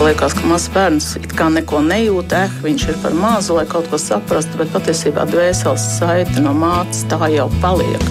[0.00, 3.90] Liekas, ka mazs bērns it kā neko nejūt, eh, viņš ir par mazu, lai kaut
[3.92, 8.06] ko saprastu, bet patiesībā dvēseles saite no mātes tā jau paliek.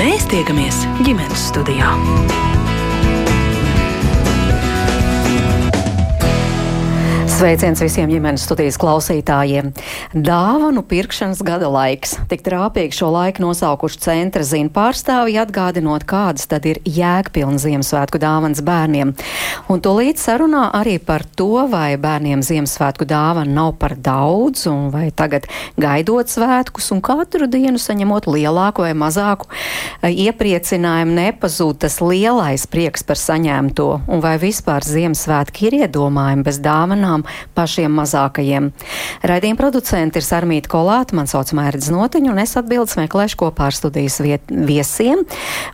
[0.00, 1.92] Mēs tiekamies ģimenes studijā.
[7.42, 9.72] Sveiciens visiem ģimenes studijas klausītājiem.
[10.14, 12.12] Dāvanu pirkšanas gada laiks.
[12.30, 18.62] Tik trāpīgi šo laiku nosaukuši centra zina pārstāvji, atgādinot, kādas tad ir jēgpilna Ziemassvētku dāvanas
[18.62, 19.10] bērniem.
[19.66, 25.08] Un tūlīt sarunā arī par to, vai bērniem Ziemassvētku dāvana nav par daudz, un vai
[25.10, 25.50] tagad
[25.82, 33.02] gaidot svētkus un katru dienu saņemot lielāku vai mazāku eh, iepriecinājumu nepazūd tas lielais prieks
[33.02, 38.70] par saņemto, un vai vispār Ziemassvētki ir iedomājumi bez dāvanām pašiem mazākajiem.
[39.26, 43.76] Raidījuma producenti ir Sarmīta Kolāta, man sauc Mērķis Notiņa, un es atbildes meklēšu kopā ar
[43.76, 45.26] studijas viet, viesiem,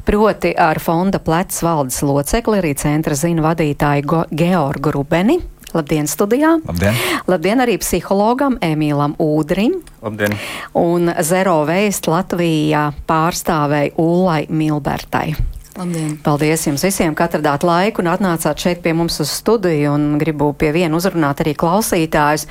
[0.08, 5.40] proti ar fonda plecas valdes locekli, arī centra zina vadītāju Georgu Rubeni.
[5.76, 6.54] Labdien, studijā!
[6.64, 6.96] Labdien!
[7.28, 9.74] Labdien arī psihologam Emīlam Ūdrim!
[10.00, 10.32] Labdien!
[10.80, 15.36] Un Zero Vēst Latvijā pārstāvēja Ullai Milbertai.
[15.78, 16.16] Labdien.
[16.24, 20.50] Paldies jums visiem, ka atradāt laiku un atnācāt šeit pie mums uz studiju un gribu
[20.58, 22.48] pie viena uzrunāt arī klausītājus.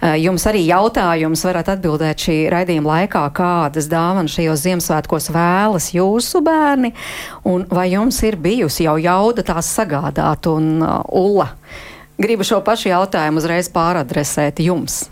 [0.00, 6.40] Eh, jums arī jautājums varat atbildēt šī raidījuma laikā, kādas dāvanas šajos Ziemassvētkos vēlas jūsu
[6.46, 6.94] bērni
[7.44, 11.50] un vai jums ir bijusi jau jauda tās sagādāt un uh, Ulla.
[12.20, 15.02] Gribu šo pašu jautājumu uzreiz pāradresēt jums.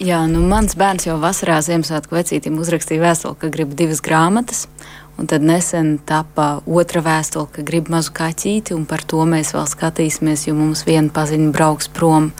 [0.00, 4.64] Jā, nu mans bērns jau vasarā Ziemassvētku vecītim uzrakstīja vēstuli, ka grib divas grāmatas.
[5.20, 9.68] Un tad nesen tapa otra vēstule, ka grib mazu kaķīti, un par to mēs vēl
[9.68, 12.30] skatīsimies, jo mums viena paziņa brauks prom.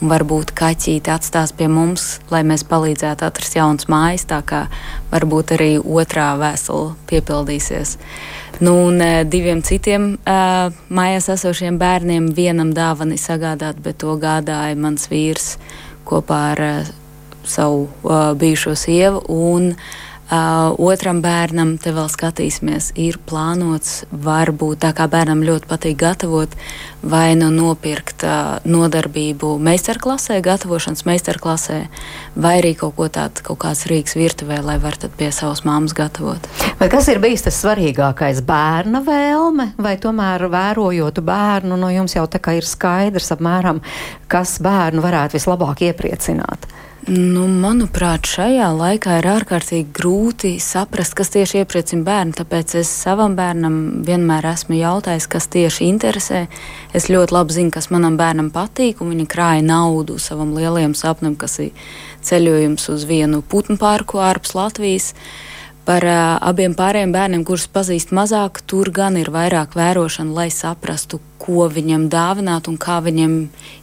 [0.00, 4.24] Un varbūt kaķīti atstās pie mums, lai mēs palīdzētu atrast jaunas mājas.
[4.30, 4.62] Tā kā
[5.10, 7.98] varbūt arī otrā vēstule piepildīsies.
[8.62, 14.78] Nu, un uh, diviem citiem uh, mājās esošiem bērniem vienam dāvana sagādāt, bet to gādāja
[14.78, 15.56] mans vīrs
[16.10, 16.94] kopā ar uh,
[17.46, 19.22] savu uh, bijušo sievu.
[19.30, 25.66] Un, uh, Uh, otram bērnam, te vēl skatīsimies, ir plānots, varbūt tā kā bērnam ļoti
[25.66, 26.52] patīk gatavot,
[27.02, 31.80] vai nu nopirkt uh, nodarbību meistarklasē, gatavošanas meistarklasē,
[32.38, 35.96] vai arī kaut ko tādu, kaut kāds rīks virtuvē, lai var tad pie savas māmas
[35.98, 36.46] gatavot.
[36.78, 42.28] Vai kas ir bijis tas svarīgākais bērna vēlme, vai tomēr vērojot bērnu, no jums jau
[42.30, 43.82] tā kā ir skaidrs apmēram,
[44.30, 46.70] kas bērnu varētu vislabāk iepriecināt?
[47.08, 52.34] Nu, manuprāt, šajā laikā ir ārkārtīgi grūti saprast, kas tieši iepriecina bērnu.
[52.36, 56.42] Tāpēc es savam bērnam vienmēr esmu jautājis, kas tieši interesē.
[56.92, 61.38] Es ļoti labi zinu, kas manam bērnam patīk, un viņa krāja naudu savam lielajam sapnim,
[61.40, 61.88] kas ir
[62.28, 65.14] ceļojums uz vienu putnu pārku ārpus Latvijas.
[65.88, 71.22] Par uh, abiem pārējiem bērniem, kurus pazīst mazāk, tur gan ir vairāk vērošana, lai saprastu,
[71.50, 73.36] ko viņam dāvināt un kā viņam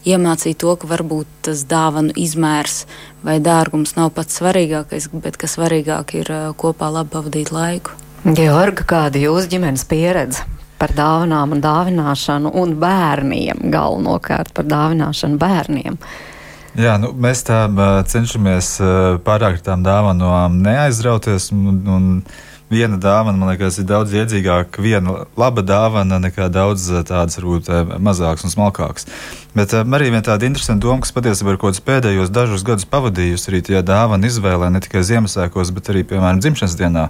[0.07, 2.85] iemācīt to, ka varbūt tas dāvanu izmērs
[3.25, 7.97] vai dārgums nav pats svarīgākais, bet ka svarīgāk ir kopā labi pavadīt laiku.
[8.23, 15.39] Georga, kāda ir jūsu ģimenes pieredze par dāvanām un dāvināšanu un bērniem, galvenokārt par dāvināšanu
[15.41, 15.97] bērniem?
[16.77, 17.63] Jā, nu, mēs tā
[18.07, 18.75] cenšamies
[19.25, 21.49] pārāk tām dāvanām neaizrauties.
[21.55, 22.11] Un, un
[22.71, 24.81] viena dāvana, man liekas, ir daudz iedzīgāka.
[24.83, 27.69] Viena laba dāvana nekā daudz tādas, varbūt
[28.03, 29.07] mazākas un smalkākas.
[29.57, 33.51] Bet arī viena tāda interesanta doma, kas patiesībā ir kaut kādus pēdējos dažus gadus pavadījusi
[33.51, 37.09] arī tajā dāvana izvēlē, ne tikai Ziemassvētkos, bet arī, piemēram, dzimšanas dienā.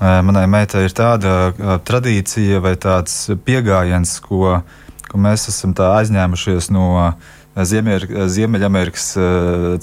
[0.00, 1.52] Manai meitai ir tāda
[1.86, 4.58] tradīcija vai tāds pieejams, ko,
[5.06, 7.14] ko mēs esam aizņēmušies no
[7.54, 9.24] Ziemeļamerikas eh,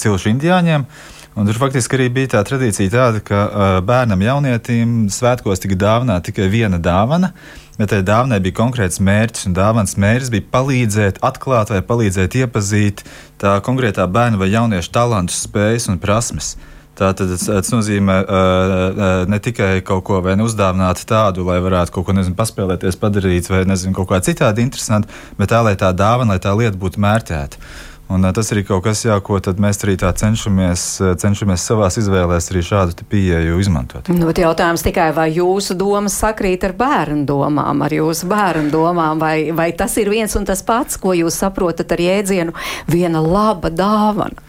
[0.02, 0.86] cilšu indiāņiem.
[1.32, 6.28] Un tur faktiski arī bija tā tradīcija, tāda, ka uh, bērnam, jaunietim svētkos tika dāvināta
[6.28, 7.30] tikai viena dāvana,
[7.78, 9.48] bet tai dāvanai bija konkrēts mērķis.
[9.48, 13.06] Un dāvanas mērķis bija palīdzēt, atklāt vai palīdzēt iepazīt
[13.40, 16.58] tā konkrētā bērna vai jaunieša talantus, spējas un prasmes.
[17.00, 22.36] Tātad tas nozīmē uh, ne tikai kaut ko uzdāvināt tādu, lai varētu kaut ko nezinu,
[22.36, 25.08] paspēlēties, padarīt, vai nezinu, kaut kā citādi interesanti,
[25.40, 27.64] bet tā, lai tā dāvana, lai tā lieta būtu mērķēta.
[28.12, 30.84] Un, tas ir kaut kas, jā, ko mēs arī cenšamies,
[31.22, 34.10] cenšamies savā izvēlēs arī šādu pieeju izmantot.
[34.12, 39.52] Nu, jautājums tikai, vai jūsu domas sakrīt ar bērnu domām, ar jūsu bērnu domām, vai,
[39.56, 42.56] vai tas ir viens un tas pats, ko jūs saprotat ar jēdzienu
[42.92, 44.44] viena laba dāvana?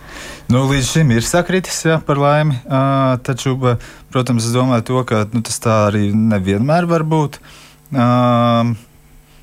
[0.50, 2.58] Nu, līdz šim ir sakritis, jā, par laimi.
[2.67, 3.55] Uh, taču,
[4.12, 7.38] protams, es domāju, to, ka nu, tas tā arī nevienmēr var būt.
[7.93, 8.75] Uh,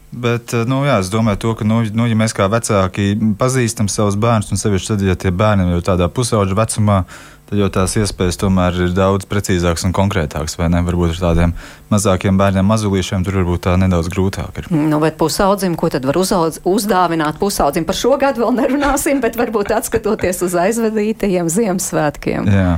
[0.10, 4.18] Bet, nu, jā, es domāju, to, ka, nu, nu, ja mēs kā vecāki pazīstam savus
[4.18, 7.04] bērnus, un sevišķi tad, ja tie bērni jau tādā pusauģa vecumā,
[7.50, 10.58] tad jau tās iespējas tomēr ir daudz precīzākas un konkrētākas.
[10.58, 10.82] Vai ne?
[10.86, 11.54] Varbūt ar tādiem
[11.94, 14.62] mazākiem bērniem, mazulīšiem, tur varbūt tā nedaudz grūtāk.
[14.62, 14.72] Ir.
[14.74, 17.86] Nu, bet pusaudzim, ko tad var uzaudz, uzdāvināt pusaudzim?
[17.90, 22.50] Par šo gadu vēl nerunāsim, bet varbūt atskatoties uz aizvadītajiem Ziemassvētkiem.
[22.50, 22.76] Jā.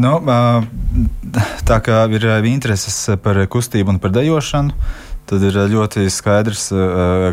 [0.00, 0.18] Nu,
[1.68, 6.68] tā kā ir intereses par kustību un par dejošanu tad ir ļoti skaidrs,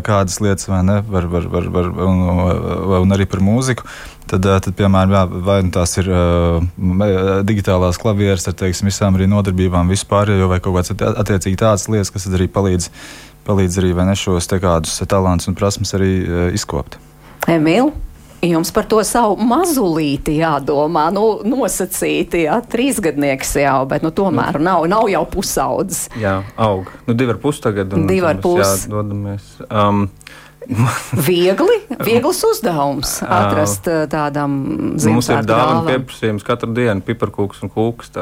[0.06, 2.22] kādas lietas ne, var, var, var, var un,
[3.02, 3.86] un arī par mūziku.
[4.30, 6.08] Tad, tad piemēram, jā, vai nu tās ir
[7.48, 10.94] digitālās klavieres ar teiksim, visām arī nodarbībām, vispār, vai kaut kādas
[11.24, 12.88] attiecīgi tādas lietas, kas arī palīdz,
[13.48, 16.14] palīdz arī ne, šos kādus talantus un prasmes arī
[16.56, 16.96] izkopt.
[17.50, 17.92] Emīl?
[18.42, 24.66] Jums par to savu mazulīti jādomā, nu, nosacīti, jā, trīsgadnieks jau, bet, nu, tomēr nu,
[24.66, 26.08] nav, nav jau pusaudzes.
[26.18, 26.90] Jā, aug.
[27.06, 27.94] Nu, divi ar pus tagad.
[27.94, 28.64] Divi ar pus.
[28.64, 29.46] Jā, dodamies.
[29.70, 30.08] Um,
[31.28, 34.52] Viegli, viegls uzdevums atrast tādam
[34.94, 38.12] Ziemassvētku Mums ir dāvana pieprasījums katru dienu, piparkūks un kūks.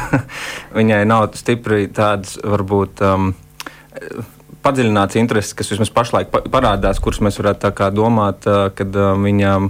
[0.78, 3.32] Viņai nav stipri tādas, varbūt, um,
[4.64, 9.68] padziļināts intereses, kas vismaz pašlaik parādās, kuras mēs varētu domāt, kad uh,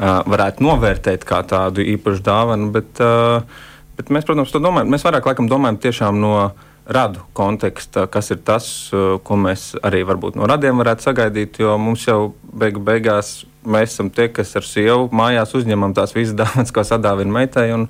[0.00, 2.70] varētu novērtēt kā tādu īpašu dāvanu.
[2.74, 3.00] Bet,
[3.98, 4.90] bet mēs, protams, to domājam.
[4.92, 6.34] Mēs vairāk laikam domājam tiešām no
[6.90, 8.90] radu konteksta, kas ir tas,
[9.22, 11.60] ko mēs arī varbūt no radiem varētu sagaidīt.
[11.62, 16.34] Jo mums jau beigu beigās mēs esam tie, kas ar sievu mājās uzņemam tās visas
[16.38, 17.70] dāvanas, ko sadāvina meitai.
[17.76, 17.86] Un,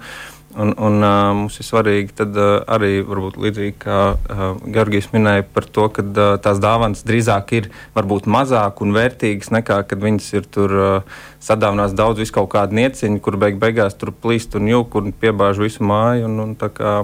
[0.59, 5.45] Un, un uh, mums ir svarīgi tad, uh, arī, varbūt līdzīgi kā uh, Georgijas minēja
[5.47, 10.27] par to, ka uh, tās dāvanas drīzāk ir varbūt mazāk un vērtīgas nekā kad viņas
[10.35, 14.67] ir tur uh, sadāvinās daudz visu kaut kādu nieciņu, kur beig beigās tur plīst un
[14.73, 16.27] jūk un piebāž visu māju.
[16.27, 16.97] Un, un, kā,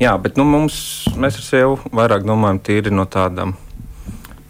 [0.00, 0.80] jā, bet nu, mums,
[1.12, 3.52] mēs ar sevi vairāk domājam tīri no tādām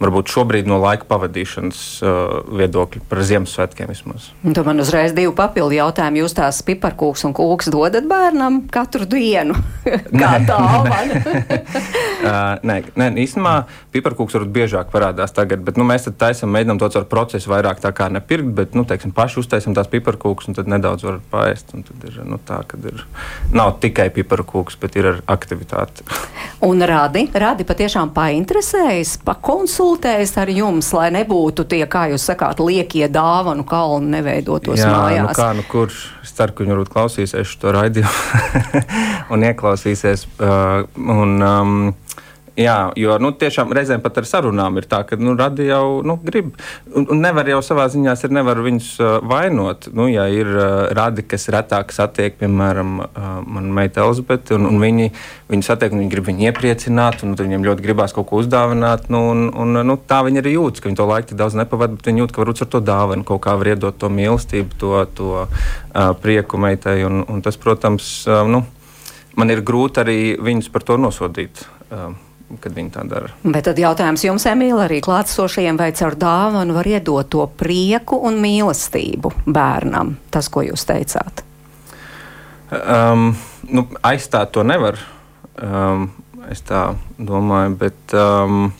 [0.03, 4.29] varbūt šobrīd no laika pavadīšanas uh, viedokļa par Ziemassvētkiem vismaz.
[4.43, 6.23] Tad man uzreiz divi papildu jautājumi.
[6.23, 9.55] Jūs tās piparkūks un kūks dodat bērnam katru dienu?
[10.21, 10.59] Kā tā?
[12.27, 13.55] uh, nē, nē, īstenībā
[13.95, 17.93] piparkūks varbūt biežāk parādās tagad, bet nu, mēs taisam, mēģinām to caur procesu vairāk tā
[17.95, 21.73] kā nepirkt, bet nu, teiksim, paši uztaisam tās piparkūks un tad nedaudz var paēst.
[21.73, 23.05] Tad ir, nu, tā, ir,
[23.55, 26.05] nav tikai piparkūks, bet ir ar aktivitāti.
[26.67, 32.59] un radi, radi patiešām painteresējas, pakonsultējas konsultējas ar jums, lai nebūtu tie, kā jūs sakāt,
[32.59, 35.27] liekie dāvanu kalni neveidotos Jā, mājās?
[35.27, 35.99] Nu kā, nu kurš?
[36.23, 38.81] Es ceru, ka viņi varbūt klausīsies šo raidījumu
[39.33, 40.25] un ieklausīsies.
[40.39, 41.93] Uh, un, um,
[42.53, 46.19] Jā, jo nu, tiešām reizēm pat ar sarunām ir tā, ka nu, radi jau nu,
[46.21, 46.51] grib.
[46.93, 49.87] Un, un nevar jau savā ziņā arī nevar viņus uh, vainot.
[49.97, 54.77] Nu, ja ir uh, radi, kas retāk satiek, piemēram, uh, mana meita Elizabete, un, un
[54.83, 55.09] viņi
[55.49, 59.07] viņu satiek, un viņi grib viņu iepriecināt, un viņiem ļoti gribās kaut ko uzdāvināt.
[59.09, 61.97] Nu, un, un, nu, tā viņi arī jūtas, ka viņi to laiku tik daudz nepavada,
[61.97, 64.91] bet viņi jūt, ka varbūt ar to dāvanu kaut kā var iedot to mīlestību, to,
[65.17, 65.47] to uh,
[66.21, 66.99] prieku meitai.
[67.09, 68.61] Un, un tas, protams, uh, nu,
[69.41, 71.65] man ir grūti arī viņus par to nosodīt.
[71.89, 72.13] Uh,
[72.61, 73.31] kad viņi tā dara.
[73.43, 78.41] Bet tad jautājums jums, Emīlija, arī klātsošajiem, vai caur dāvanu var iedot to prieku un
[78.43, 80.15] mīlestību bērnam?
[80.33, 81.43] Tas, ko jūs teicāt.
[82.73, 83.33] Um,
[83.69, 84.97] nu, aizstāt to nevar.
[85.61, 86.09] Um,
[86.51, 88.71] es tā domāju, bet um,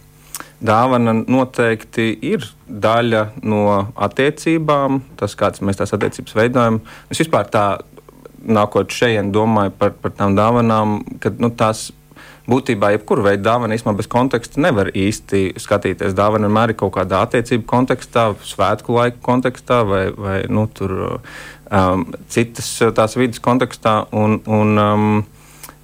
[0.64, 6.80] dāvana noteikti ir daļa no attiecībām, tas, kādas mēs tās attiecības veidojam.
[7.14, 7.66] Es vispār tā
[8.44, 11.92] nākot šeit, domāju par, par tām dāvanām, ka nu, tās
[12.50, 16.16] būtībā jebkuru veidu dāvana īstenībā bez konteksta nevar īsti skatīties.
[16.18, 21.22] Dāvana vienmēr ir kaut kādā attiecību kontekstā, svētku laika kontekstā vai, vai nu, tur,
[21.72, 24.04] um, citas tās vidas kontekstā.
[24.12, 25.24] Un, un, um,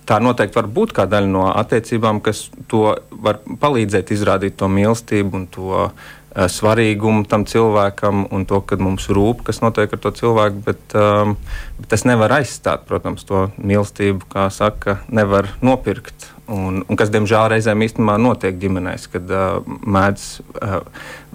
[0.09, 5.37] Tā noteikti var būt kā daļa no attiecībām, kas to var palīdzēt izrādīt to mīlestību
[5.37, 6.07] un to uh,
[6.49, 10.63] svarīgumu tam cilvēkam un to, ka mums rūp, kas notiek ar to cilvēku.
[10.65, 11.35] Bet, um,
[11.77, 16.31] bet tas nevar aizstāt, protams, to mīlestību, kā saka, nevar nopirkt.
[16.49, 20.79] Un, un kas, diemžēl, reizēm īstenībā notiek ģimenēs, kad uh, mēdz uh,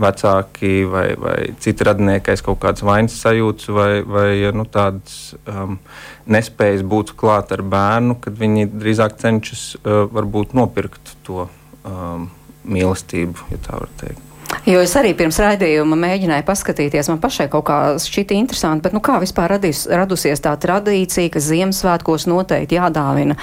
[0.02, 5.78] vecāki vai, vai citi radinieki kaut kādas vainas sajūtas vai, vai nu, tādas um,
[6.26, 12.30] nespējas būt klāt ar bērnu, kad viņi drīzāk cenšas uh, varbūt nopirkt to um,
[12.66, 14.33] mīlestību, ja tā var teikt.
[14.66, 19.02] Jo es arī pirms raidījuma mēģināju paskatīties, man pašai kaut kā šķita interesanti, bet nu
[19.04, 23.36] kā vispār radīs, radusies tā tradīcija, ka Ziemassvētkos noteikti jādāvina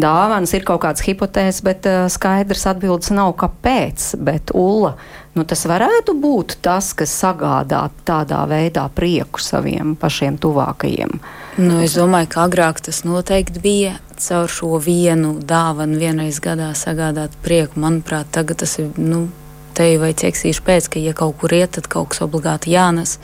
[0.00, 4.96] dāvanas, ir kaut kāds hipotēzes, bet uh, skaidrs atbildes nav, kāpēc, bet Ulla,
[5.36, 11.16] nu tas varētu būt tas, kas sagādā tādā veidā prieku saviem pašiem tuvākajiem.
[11.56, 17.36] Nu, es domāju, ka agrāk tas noteikti bija caur šo vienu dāvanu vienreiz gadā sagādāt
[17.44, 17.80] prieku.
[17.80, 19.26] Manuprāt, tagad tas ir, nu,
[19.76, 23.18] teju vai ķeksīšu pēc, ka, ja kaut kur iet, tad kaut kas obligāti jānes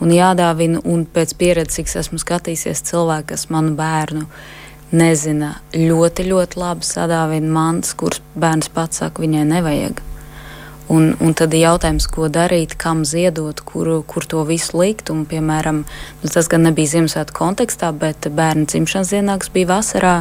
[0.00, 0.82] un jādāvina.
[0.86, 4.26] Un pēc pieredzes, cik esmu skatījies, cilvēki, kas manu bērnu
[4.96, 10.04] nezina ļoti, ļoti labi sadāvina mantas, kuras bērns pats saka, viņai nevajag.
[10.86, 15.10] Un, un tad ir jautājums, ko darīt, kam ziedot, kur, kur to visu likt.
[15.10, 15.80] Un, piemēram,
[16.22, 20.14] nu, tas gan nebija Ziemassvētku kontekstā, bet bērnu dzimšanas dienāks bija vasarā.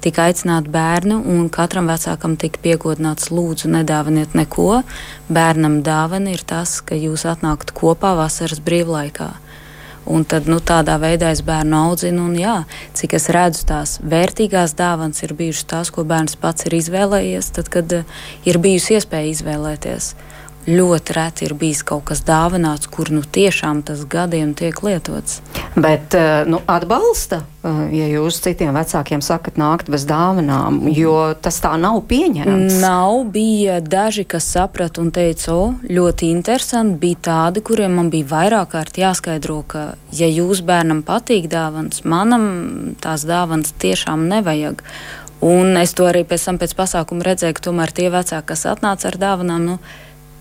[0.00, 4.80] Tika aicināti bērni, un katram vecākam tika piekodināts, lūdzu, nedāviniet neko.
[5.28, 9.28] Bērnam dāvana ir tas, ka jūs atnākat kopā vasaras brīvlaikā.
[10.08, 12.30] Un tad nu, tādā veidā es bērnu audzinu.
[12.30, 12.56] Un, jā,
[12.96, 17.68] cik es redzu, tās vērtīgās dāvanas ir bijušas tās, ko bērns pats ir izvēlējies, tad,
[17.68, 20.14] kad uh, ir bijusi iespēja izvēlēties.
[20.70, 25.40] Ļoti reti ir bijis kaut kas dāvināts, kur nu tiešām tas gadiem tiek lietots.
[25.74, 31.58] Bet eh, nu, atbalsta, eh, ja jūs citiem vecākiem sakat, nākt bez dāvanām, jo tas
[31.64, 32.78] tā nav pieņemts.
[32.84, 37.00] Nav, bija daži, kas saprata un teica, o, ļoti interesanti.
[37.02, 42.44] Bija tādi, kuriem man bija vairāk kārt jāskaidro, ka, ja jūs bērnam patīk dāvans, manam
[43.02, 44.84] tās dāvans tiešām nevajag.
[45.40, 49.08] Un es to arī pēc tam pēc pasākuma redzēju, ka tomēr tie vecāki, kas atnāca
[49.08, 49.78] ar dāvanām, nu,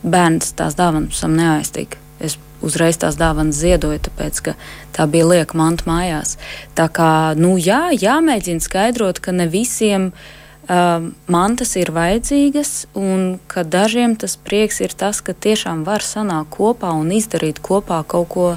[0.03, 1.99] bērns tās dāvanas tam neaiztika.
[2.19, 4.55] Es uzreiz tās dāvanas ziedoju, tāpēc ka
[4.95, 6.35] tā bija lieka manta mājās.
[6.75, 13.63] Tā kā nu, jā, jāmēģina skaidrot, ka ne visiem uh, mantas ir vajadzīgas, un ka
[13.63, 18.49] dažiem tas prieks ir tas, ka tiešām var sanākt kopā un izdarīt kopā kaut ko,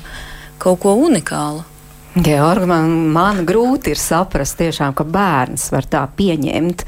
[0.63, 1.67] kaut ko unikālu.
[2.13, 6.85] Georgi, man, man grūti ir saprast, tiešām, ka bērns var tā pieņemt,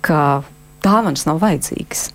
[0.00, 0.20] ka
[0.82, 2.08] dāvanas nav vajadzīgas.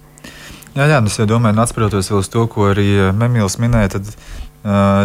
[0.78, 2.86] Jā, jā, es domāju, atspēroties uz to, ko arī
[3.18, 4.12] Memīls minēja, tad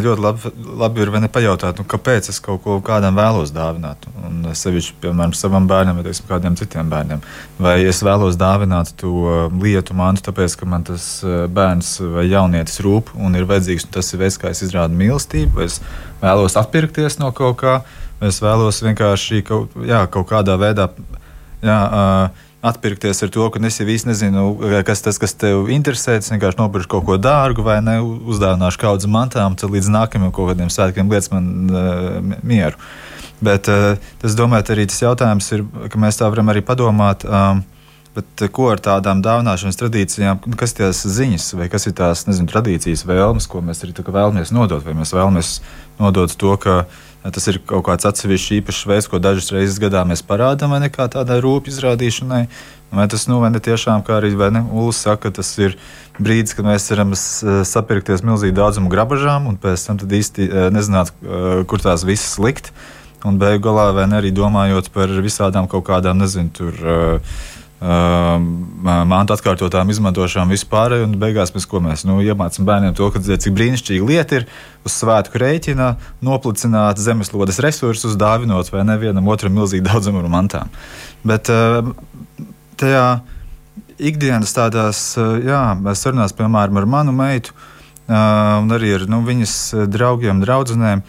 [0.05, 0.50] ļoti labi,
[0.83, 4.05] labi ir nepajautāt, nu, kāpēc es kaut ko kādam vēlos dāvināt.
[4.26, 7.25] Un sevišķi, piemēram, savam bērnam vai teiksim, kādiem citiem bērniem.
[7.62, 13.14] Vai es vēlos dāvināt to lietu mantu, tāpēc, ka man tas bērns vai jaunietis rūp
[13.17, 15.81] un ir vajadzīgs, un tas ir veids, kā es izrādu mīlestību, vai es
[16.21, 17.81] vēlos atpirkties no kaut kā,
[18.21, 20.91] vai es vēlos vienkārši kaut, jā, kaut kādā veidā.
[21.62, 24.42] Jā, uh, atpirkties ar to, ka es jau īsti nezinu,
[24.87, 26.16] kas tas, kas tev interesē.
[26.21, 30.52] Es vienkārši nopirku kaut ko dārgu, vai ne uzdāvināšu kaudzes mantām, tad līdz nākamajam kaut
[30.52, 32.78] kādiem svētkiem lietas man uh, mieru.
[33.42, 37.26] Bet uh, es domāju, arī tas jautājums ir, ka mēs tā varam arī padomāt.
[37.26, 37.66] Um,
[38.12, 42.45] Bet ko ar tādām dāvināšanas tradīcijām, kas ir tās ziņas, vai kas ir tās nezinu,
[42.50, 44.85] tradīcijas, vēlmes, ko mēs arī vēlamies nodot?
[44.85, 45.52] Vai mēs vēlamies
[45.97, 50.02] nodot to, ka uh, Tas ir kaut kāds atsevišķs īpašs veids, ko dažas reizes gadā
[50.09, 52.47] mēs parādām, vai ne kā tādai rūpju izrādīšanai.
[52.93, 55.79] Vai tas nu, vai ne tiešām, kā arī Ulas saka, tas ir
[56.19, 61.62] brīdis, kad mēs varam sapirkties milzīgu daudzumu grabažām un pēc tam īsti e, nezināt, e,
[61.64, 62.73] kur tās visas likt.
[63.25, 63.87] Un beigās galā
[64.19, 66.75] arī domājot par visādām kaut kādām, nezinu, tur.
[66.83, 67.43] Uh,
[67.83, 70.95] mantu atkārtotām izmantošanām vispār.
[71.03, 74.47] Un beigās mēs, mēs nu, iemācām bērniem to, ka, cik brīnišķīga lieta ir
[74.87, 75.89] uz svētku rēķina
[76.23, 80.71] noplicināt zemeslodes resursus, dāvinot vai nevienam otram milzīgi daudzumu mantām.
[81.27, 81.51] Bet
[82.79, 83.07] tajā
[84.03, 87.55] ikdienas tādās, jā, mēs sarunās, piemēram, ar manu meitu
[88.12, 89.59] un arī ar nu, viņas
[89.91, 91.03] draugiem, draudzenēm.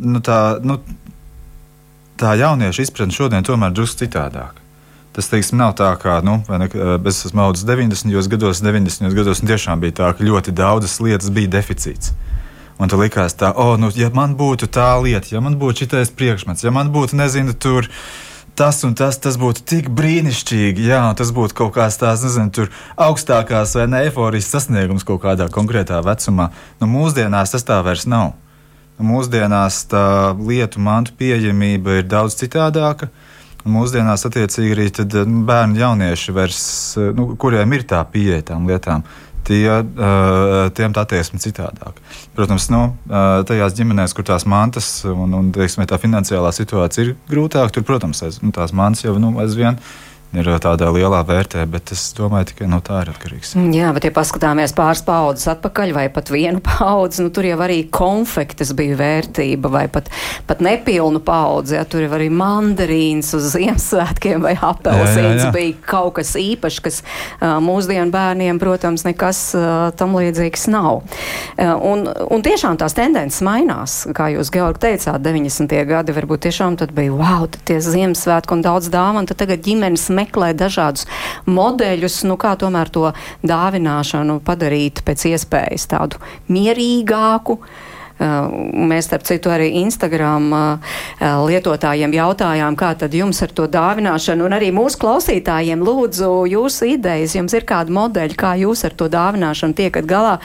[0.00, 0.80] Nu, tā, nu,
[2.20, 4.63] tā jauniešu izpratne šodien tomēr drusku citādāk.
[5.14, 6.66] Tas teiksim, nav tā, kā nu, ne,
[7.06, 8.10] es esmu audzis 90.
[8.32, 9.12] gados, 90.
[9.14, 12.10] gados, un tiešām bija tā, ka ļoti daudzas lietas bija deficīts.
[12.82, 16.10] Un tad likās tā, oh, nu, ja man būtu tā lieta, ja man būtu šitais
[16.10, 17.86] priekšmets, ja man būtu, nezinu, tur
[18.58, 22.72] tas un tas, tas būtu tik brīnišķīgi, jā, tas būtu kaut kāds tāds, nezinu, tur
[22.98, 26.48] augstākās vai ne eforijas sasniegums kaut kādā konkrētā vecumā.
[26.82, 28.32] Nu, mūsdienās tas tā vairs nav.
[28.98, 30.06] Nu, mūsdienās tā
[30.38, 33.10] lietu mantu pieejamība ir daudz citādāka.
[33.64, 36.64] Mūsdienās, attiecīgi, arī tad, nu, bērni, jaunieši, vairs,
[37.16, 39.04] nu, kuriem ir tā pieeja tām lietām,
[39.48, 42.00] tie, uh, tiem tā attieksme citādāk.
[42.36, 47.14] Protams, nu, uh, tajās ģimenēs, kur tās mantas un, un teiksim, tā finansiālā situācija ir
[47.30, 51.64] grūtāka, tur, protams, aiz, nu, tās mantas jau nu, aizvien ir ir tādā lielā vērtē,
[51.70, 53.54] bet es domāju, ka no tā ir atkarīgs.
[53.74, 57.82] Jā, bet, ja paskatāmies pāris paudzes atpakaļ, vai pat vienu paudzi, nu, tur jau arī
[57.94, 60.10] konfektes bija vērtība, vai pat,
[60.48, 66.34] pat nepilnu paudzi, ja tur jau arī mandarīns uz Ziemassvētkiem vai apelsīns bija kaut kas
[66.40, 71.02] īpašs, kas uh, mūsdienu bērniem, protams, nekas uh, tam līdzīgs nav.
[71.54, 75.76] Uh, un, un tiešām tās tendences mainās, kā jūs, Georgi, teicāt, 90.
[75.88, 80.08] gadi varbūt tiešām tad bija, wow, tad tie Ziemassvētki un daudz dāvana, tad tagad ģimenes
[80.14, 81.06] meklē meklē dažādus
[81.46, 83.10] modeļus, nu, kā tomēr to
[83.46, 87.60] dāvināšanu padarīt pēc iespējas tādu mierīgāku.
[88.14, 90.46] Mēs, starp citu, arī Instagram
[91.18, 97.34] lietotājiem jautājām, kā tad jums ar to dāvināšanu, un arī mūsu klausītājiem lūdzu jūsu idejas.
[97.34, 100.38] Jums ir kāda modeļa, kā jūs ar to dāvināšanu tiekat galā.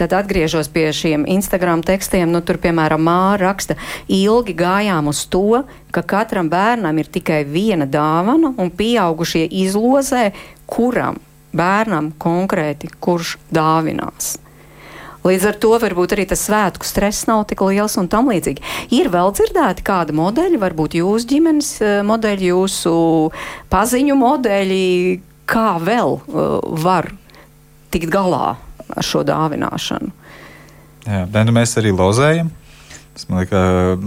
[0.00, 2.32] Tad atgriežos pie šiem Instagram tekstiem.
[2.32, 3.76] Nu, tur, piemēram, Māra raksta,
[4.08, 5.62] ilgi gājām uz to,
[5.92, 10.30] ka katram bērnam ir tikai viena dāvana, un pieaugušie izlozē,
[10.70, 11.20] kuram
[11.52, 14.38] bērnam konkrēti kurš dāvinās.
[15.26, 18.64] Līdz ar to varbūt arī tas svētku stress nav tik liels un tam līdzīgi.
[18.96, 22.94] Ir vēl dzirdēti kādi modeļi, varbūt jūsu ģimenes eh, modeļi, jūsu
[23.72, 24.86] paziņu modeļi,
[25.50, 27.10] kā vēl uh, var
[27.90, 28.54] tikt galā
[28.90, 30.12] ar šo dāvināšanu.
[31.08, 32.52] Jā, nu mēs arī lozējam.
[33.10, 34.02] Tas, liekas,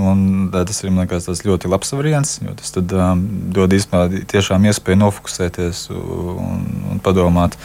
[0.70, 5.90] tas ir liekas, ļoti labs variants, jo tas tad, um, dod īstenībā tiešām iespēju nofokusēties
[5.92, 7.58] un, un padomāt,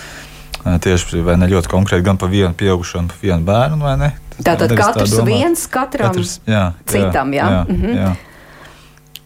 [0.65, 4.15] Tieši vai ne ļoti konkrēti gan par vienu pieaugušo, gan par vienu bērnu.
[4.38, 7.50] Tātad katrs tā viens katram katrs, jā, citam, jā.
[7.50, 7.95] jā, mhm.
[7.99, 8.17] jā.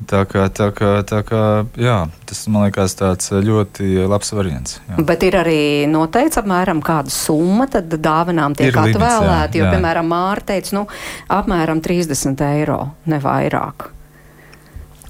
[0.08, 1.40] Tā kā, tā kā, tā kā,
[1.78, 1.96] jā,
[2.26, 4.80] tas man liekas tāds ļoti labs variants.
[4.88, 5.04] Jā.
[5.06, 5.60] Bet ir arī
[5.90, 9.54] noteikts apmēram kāda summa, tad dāvinām tiek atvēlēta.
[9.54, 9.72] Jo, jā.
[9.76, 10.86] piemēram, Māra teica, nu,
[11.30, 13.92] apmēram 30 eiro, ne vairāk.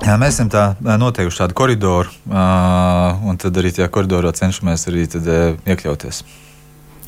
[0.03, 0.63] Jā, mēs esam tā
[0.99, 5.29] noteikuši tādu koridoru, un tad arī tajā koridorā cenšamies arī tad,
[5.63, 6.25] iekļauties.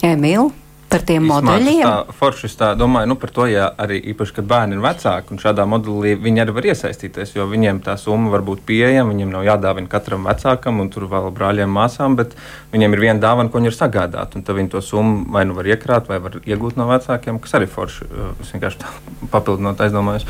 [0.07, 0.53] Emīl,
[0.95, 1.83] par tiem Īsmā, modeļiem?
[1.85, 5.35] Tā, forši es tā domāju nu, par to, ja arī īpaši, kad bērni ir vecāki
[5.35, 9.33] un šādā modelī viņi arī var iesaistīties, jo viņiem tā summa var būt pieejama, viņiem
[9.35, 12.37] nav jādāvina katram vecākam un tur vēl brāļiem, māsām, bet
[12.75, 15.57] viņiem ir viena dāvana, ko viņi ir sagādāti, un tad viņi to summu vai nu
[15.59, 18.11] var iekrāt, vai var iegūt no vecākiem, kas arī forši,
[18.45, 18.95] es vienkārši tā
[19.35, 20.29] papildinot aizdomājos.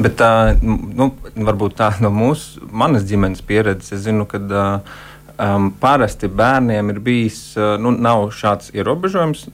[0.00, 0.32] Bet tā,
[0.64, 4.40] nu, varbūt tā no mūsu, manas ģimenes pieredzes, es zinu, ka
[5.40, 9.46] Um, parasti bērniem ir bijis, uh, nu, nav šāds ierobežojums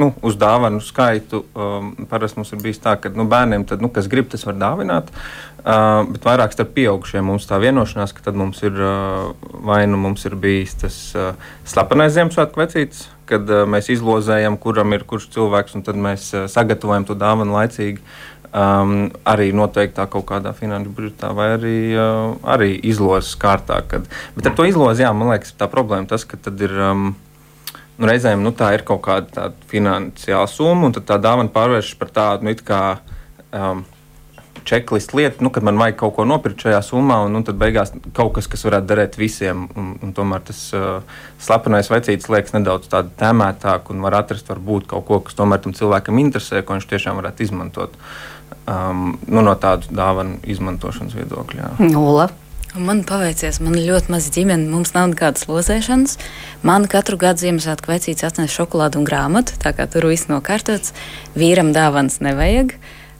[0.00, 1.42] nu, uz dāvanu skaitu.
[1.52, 4.56] Um, parasti mums ir bijis tā, ka nu, bērniem, tad, nu, kas grib, tas var
[4.60, 5.10] dāvināt.
[5.66, 9.34] Uh, bet vairāk starp pieaugušiem mums tā vienošanās, ka tad mums ir uh,
[9.66, 11.32] vai nu mums ir bijis tas uh,
[11.68, 16.46] slepenais Ziemassvētku vecītis, kad uh, mēs izlozējam, kuram ir kurš cilvēks, un tad mēs uh,
[16.48, 17.98] sagatavojam to dāvanu laicīgi
[18.52, 23.82] um, arī noteiktā kaut kādā finanšu budžetā, vai arī, uh, arī izlozes kārtā.
[23.88, 26.74] Kad, bet ar to izlozi, jā, man liekas, tā problēma tas, ka tad ir.
[26.90, 27.14] Um,
[27.96, 32.44] Nu, reizēm nu, tā ir kaut kāda finansiāla summa, un tā dāvana pārvēršas par tādu
[32.44, 32.80] nu, kā
[33.56, 33.80] um,
[34.68, 37.94] čeklistu lietu, nu, kad man vajag kaut ko nopirkt šajā summā, un nu, tad beigās
[38.16, 39.64] kaut kas, kas varētu derēt visiem.
[39.78, 45.08] Un, un tomēr tas uh, slepenais vecītis liekas nedaudz tēmētāk, un var atrast varbūt kaut
[45.08, 47.96] ko, kas tomēr tam cilvēkam interesē, ko viņš tiešām varētu izmantot.
[47.96, 48.35] Uh,
[48.66, 51.76] um, nu, no tādu dāvanu izmantošanas viedokļa.
[51.86, 52.28] Nula.
[52.76, 56.18] Man paveicies, man ir ļoti maza ģimene, mums nav nekādas lozēšanas.
[56.66, 60.92] Man katru gadu Ziemassvētku vecītis atnes šokolādu un grāmatu, tā kā tur viss nokārtots.
[61.38, 62.76] Vīram dāvāns nevajag.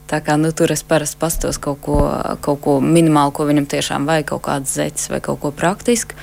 [0.07, 1.97] Tā kā nu, tur es parasti pastos kaut ko,
[2.43, 6.15] kaut ko minimālu, ko viņam tiešām vajag, kaut kādas zeķes vai kaut ko praktisku.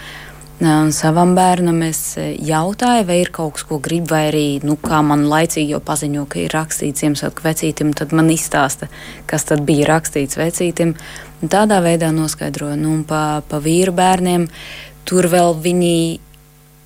[0.62, 4.76] Un savam bērnam es e, jautāju, vai ir kaut kas, ko grib, vai arī, nu,
[4.78, 8.86] kā man laicīgi jau paziņo, ka ir rakstīts Ziemassvētku vecītim, tad man izstāsta,
[9.26, 10.94] kas tad bija rakstīts vecītim.
[11.42, 14.46] Un tādā veidā noskaidroju, nu, pa, pa vīru bērniem
[15.04, 15.96] tur vēl viņi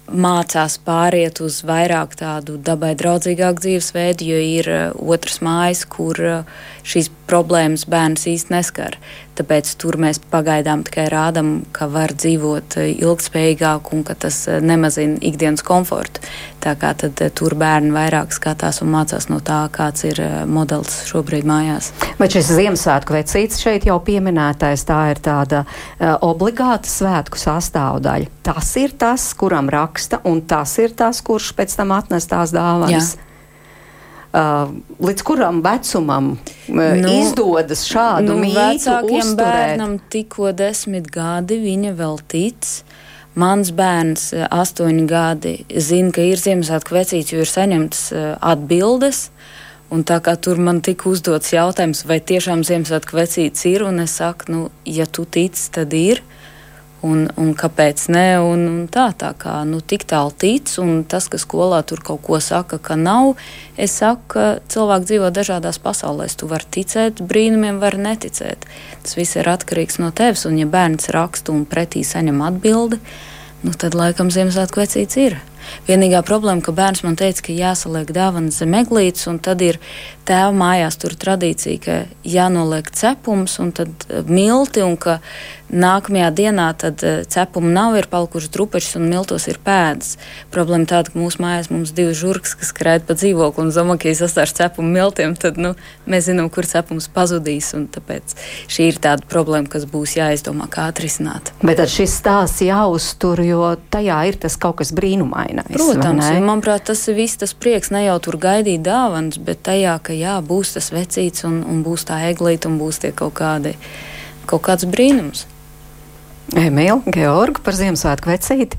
[0.09, 4.83] mācās pāriet uz vairāk tādu dabai draudzīgāku dzīvesveidu, jo ir uh,
[5.14, 8.97] otrs mājas, kur uh, šīs problēmas bērns īsti neskar.
[9.38, 15.21] Tāpēc tur mēs pagaidām tikai rādām, ka var dzīvot eh, ilgspējīgāk un ka tas nemazina
[15.23, 16.25] ikdienas komfortu.
[16.69, 20.99] Tā kā tad eh, tur bērni vairāk skatās un mācās no tā, kāds ir modelis
[21.09, 21.95] šobrīd mājās.
[22.19, 28.29] Bet šis Ziemassvētku vecītis šeit jau pieminētais, tā ir tāda uh, obligāta svētku sastāvdaļa.
[28.45, 33.15] Tas ir tas, kuram raksta, un tas ir tas, kurš pēc tam atnes tās dāvanas.
[33.17, 33.25] Jā.
[34.29, 38.59] Uh, līdz kuram vecumam uh, nu, izdodas šādu nu, mītu?
[38.61, 39.41] Vecākiem uzturēt?
[39.41, 42.69] bērnam tikko desmit gadi, viņa vēl tic.
[43.38, 49.29] Mans bērns, uh, astoņi gadi, zina, ka ir Ziemassvētku vecīts, jo ir saņemtas uh, atbildes.
[49.94, 54.18] Un tā kā tur man tika uzdots jautājums, vai tiešām Ziemassvētku vecīts ir, un es
[54.20, 56.20] saku, nu, ja tu tici, tad ir.
[56.20, 56.38] Uh,
[57.07, 58.27] Un, un kāpēc ne?
[58.43, 62.25] Un, un tā, tā kā nu, tik tālu tic, un tas, ka skolā tur kaut
[62.27, 63.37] ko saka, ka nav,
[63.79, 66.35] es saku, ka cilvēki dzīvo dažādās pasaulēs.
[66.41, 68.67] Tu vari ticēt brīnumiem, var neticēt.
[69.05, 72.99] Tas viss ir atkarīgs no tevis, un ja bērns raksta un pretī saņem atbildi,
[73.63, 75.39] nu, tad laikam Ziemassvētku vecīts ir.
[75.89, 79.79] Vienīgā problēma, ka bērns man teica, ka jāsaliek dāvanas zem eglītes, un tad ir
[80.29, 81.97] tēva mājās tur tradīcija, ka
[82.29, 85.19] jānoliek cepums un tad eh, milti, un ka
[85.69, 90.17] nākamajā dienā tad eh, cepuma nav, ir palikušas drupečs un miltos ir pēdas.
[90.55, 94.11] Problēma tāda, ka mūsu mājās mums divi žurkas, kas skraid pa dzīvokli un zoma, ka
[94.11, 95.75] ja sastāv cepumu miltiem, tad nu,
[96.09, 98.37] mēs zinām, kur cepums pazudīs, tāpēc
[98.71, 101.53] šī ir tāda problēma, kas būs jāizdomā, kā atrisināt.
[101.63, 105.69] Bet tad šis stāsts jāuztur, jo tajā ir tas kaut kas brīnumainais.
[105.75, 110.17] Protams, manuprāt, tas ir viss tas prieks, ne jau tur gaidīt dāvanas, bet tajā, ka
[110.17, 113.77] jā, būs tas vecīts un, un būs tā eglīte un būs tie kaut, kādi,
[114.49, 115.47] kaut kāds brīnums.
[116.57, 118.79] Emīl, Georgi par Ziemassvētku vecīti.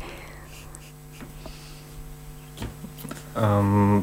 [3.40, 4.02] Um,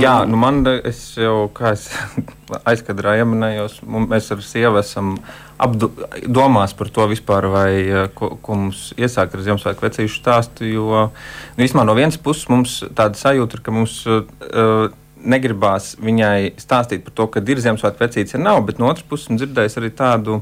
[0.00, 1.88] jā, nu man es jau, kā es
[2.70, 5.16] aizkadrā ieminējos, mēs ar sievu esam
[5.60, 7.72] apdomās par to vispār, vai
[8.16, 12.78] ko, ko mums iesākt ar Ziemassvētku vecīšu stāstu, jo nu, vismā no vienas puses mums
[12.86, 14.86] tāda sajūta ir, ka mums uh,
[15.18, 19.34] negribās viņai stāstīt par to, ka ir Ziemassvētku vecītes, ja nav, bet no otras puses
[19.34, 20.38] dzirdējis arī tādu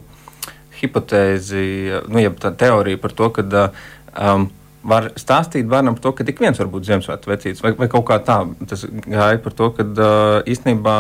[0.81, 1.67] hipotēzi,
[2.09, 4.49] nu, ja tā teorija par to, ka um,
[4.87, 8.07] var stāstīt bērnam par to, ka ik viens var būt Ziemassvētku vecītis, vai, vai kaut
[8.09, 8.43] kā tā.
[8.71, 10.97] Tas gāja par to, ka uh, īstenībā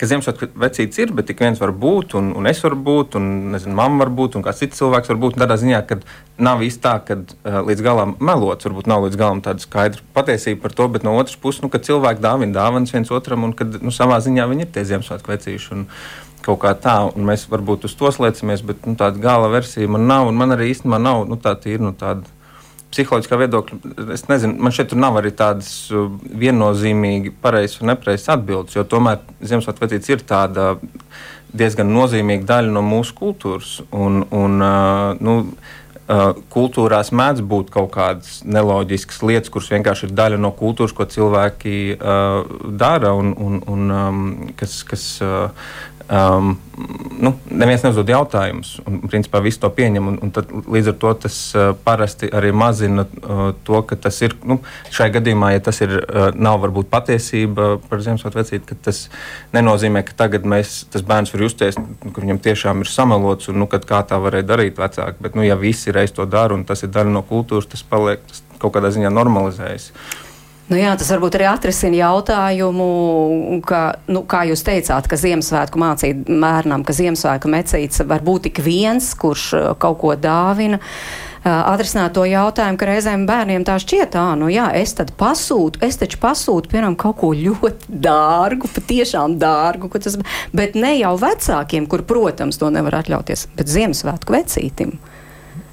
[0.00, 3.26] ka Ziemassvētku vecītis ir, bet tik viens var būt, un, un es varu būt, un
[3.54, 5.36] nezinu, mamma var būt, un kāds cits cilvēks var būt.
[5.42, 5.98] Tādā ziņā, ka
[6.40, 10.64] nav īsti tā, ka uh, līdz galam melots, varbūt nav līdz galam tāda skaidra patiesība
[10.64, 13.76] par to, bet no otras puses, nu, kad cilvēki dāvina dāvanas viens otram, un kad
[13.84, 15.72] nu, savā ziņā viņi ir tie Ziemassvētku vecīši.
[15.76, 15.86] Un,
[16.44, 20.06] Kaut kā tā, un mēs varbūt uz to slēdzamies, bet nu, tāda gala versija man
[20.08, 22.24] nav, man arī īstenībā nav nu, tā tīra, nu, tāda
[22.90, 23.78] psiholoģiskā viedokļa,
[24.16, 26.08] es nezinu, man šeit nav arī tādas uh,
[26.42, 30.72] viennozīmīgi pareizas un nepareizas atbildes, jo tomēr Ziemassvētku vecītis ir tāda
[31.56, 33.76] diezgan nozīmīga daļa no mūsu kultūras.
[33.94, 40.16] Un, un, uh, nu, uh, kultūrās mēdz būt kaut kādas neloģiskas lietas, kuras vienkārši ir
[40.18, 42.42] daļa no kultūras, ko cilvēki uh,
[42.80, 44.26] dara un, un, un um,
[44.58, 45.70] kas, kas uh,
[46.10, 46.54] um,
[47.20, 50.08] nu, neviens neuzdod jautājumus, un principā visi to pieņem.
[50.10, 54.20] Un, un tad, līdz ar to tas uh, parasti arī mazina uh, to, ka tas
[54.26, 54.58] ir nu,
[54.90, 59.04] šajā gadījumā, ja tas ir, uh, nav varbūt patiesība par Ziemassvētku vecīti, tas
[59.56, 63.60] nenozīmē, ka tagad mēs, tas bērns var justies, nu, ka viņam tiešām ir samelots un
[63.62, 65.20] nu, kā tā varēja darīt vecāki.
[65.22, 68.24] Bet, nu, ja visi reiz to dara un tas ir daļa no kultūras, tas paliek
[68.28, 69.90] tas kaut kādā ziņā normalizējas.
[70.70, 72.84] Nu jā, tas varbūt arī atrisina jautājumu,
[73.66, 78.60] ka, nu, kā jūs teicāt, ka Ziemassvētku mācīt bērnam, ka Ziemassvētku mecīts var būt tik
[78.62, 80.78] viens, kurš uh, kaut ko dāvina.
[81.40, 85.82] Uh, atrisināt to jautājumu, ka reizēm bērniem tā šķiet, ah, nu jā, es tad pasūtu,
[85.82, 90.20] es taču pasūtu, piemēram, kaut ko ļoti dārgu, patiešām dārgu, tas,
[90.54, 95.00] bet ne jau vecākiem, kur, protams, to nevar atļauties, bet Ziemassvētku vecītim.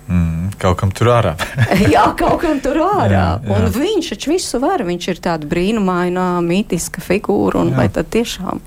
[0.08, 1.34] Mm, kaut kam tur ārā.
[1.96, 3.08] jā, kaut kam tur ārā.
[3.12, 3.56] Jā, jā.
[3.56, 4.84] Un viņš taču visu var.
[4.88, 7.62] Viņš ir tāda brīnumaina, mītiska figūra.
[7.66, 7.82] Un jā.
[7.82, 8.64] vai tad tiešām?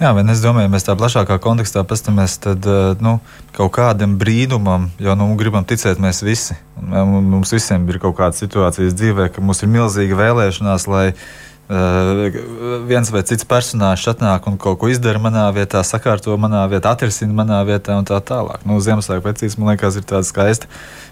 [0.00, 3.18] Jā, bet es domāju, mēs tā plašākā kontekstā paskatāmies, tad eh, nu,
[3.54, 6.58] kaut kādam brīnumam, jo nu, gribam ticēt mēs visi.
[6.82, 13.08] Mums visiem ir kaut kādas situācijas dzīvē, ka mums ir milzīga vēlēšanās, lai Uh, viens
[13.08, 17.62] vai cits personāžs atnāk un kaut ko izdara manā vietā, sakārto manā vietā, atrisina manā
[17.64, 18.66] vietā un tā tālāk.
[18.68, 20.68] Nu, Ziemassvētku vecīs, man liekas, ir tāda skaista,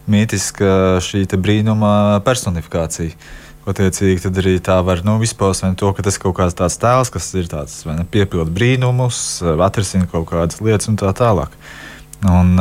[0.07, 3.17] mītiska šī brīnuma personifikācija.
[3.63, 7.13] Attiecīgi, tad arī tā var nu, izpaust to, ka tas ir kaut kāds tāds tēls,
[7.15, 9.21] kas ir tāds piepildījis brīnumus,
[9.63, 11.55] atrisina kaut kādas lietas un tā tālāk.
[11.55, 11.92] Uh,
[12.23, 12.55] Un,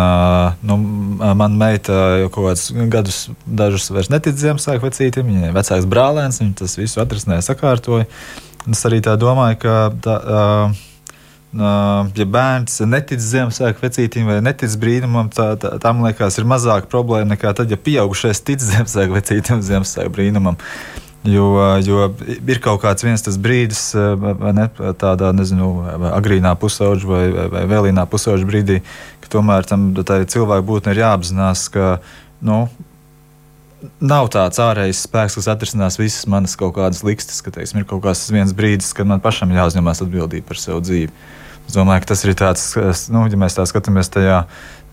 [0.65, 0.77] nu,
[1.37, 1.93] man meita
[2.23, 5.27] jau kaut kādus gadus, dažus vairs netic Ziemassvētku vecītim.
[5.29, 8.07] Viņai vecāks brālēns, viņš tas visu atrisināja, sakārtoja.
[8.71, 10.15] Es arī tā domāju, ka tā,
[12.17, 16.89] ja bērns netic Ziemassvētku vecītim vai netic brīnumam, tā, tā, tā man liekas, ir mazāka
[16.89, 20.57] problēma nekā tad, ja pieaugušais tic Ziemassvētku vecītim un Ziemassvētku brīnumam.
[21.21, 22.07] Jo, jo
[22.49, 24.63] ir kaut kāds viens tas brīdis, ne,
[24.97, 25.67] tādā nezinu,
[26.17, 28.79] agrīnā pusauģa vai, vai, vai vēlīnā pusauģa brīdī,
[29.31, 31.97] tomēr tam cilvēku būtnē ir jāapzinās, ka
[32.45, 32.63] nu,
[34.01, 38.03] nav tāds ārējs spēks, kas atrisinās visas manas kaut kādas likstas, ka teiksim, ir kaut
[38.05, 41.11] kāds viens brīdis, kad man pašam jāuzņemas atbildība par savu dzīvi.
[41.67, 42.67] Es domāju, ka tas ir tāds,
[43.13, 44.43] nu, ja mēs tā skatāmies tajā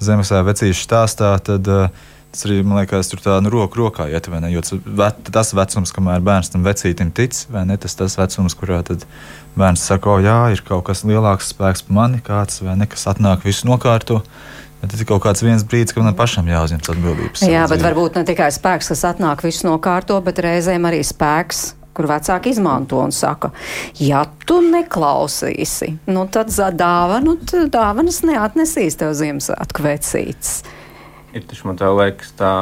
[0.05, 1.88] Zemesvētku vecīšu stāstā, tad uh,
[2.38, 4.53] Tas arī, man liekas, tur tā nu, roku rokā iet, vai ne?
[4.53, 7.74] Jo tas vecums, kamēr bērns tam vecītim tic, vai ne?
[7.83, 8.79] Tas tas vecums, kurā
[9.59, 13.09] bērns saka, o, jā, ir kaut kas lielāks spēks par mani, kāds vai ne, kas
[13.11, 14.20] atnāk visu nokārto.
[14.79, 17.42] Bet tas ir kaut kāds viens brīdis, kad man pašam jāuzņemas atbildības.
[17.42, 17.88] Jā, bet dzīvi.
[17.88, 23.03] varbūt ne tikai spēks, kas atnāk visu nokārto, bet reizēm arī spēks, kur vecāki izmanto
[23.03, 23.51] un saka,
[23.98, 30.61] ja tu neklausīsi, nu tad dāvanu, dāvanas neatnesīs tev Ziemassvētku vecītes.
[31.37, 32.53] Ir taču man liekas, tā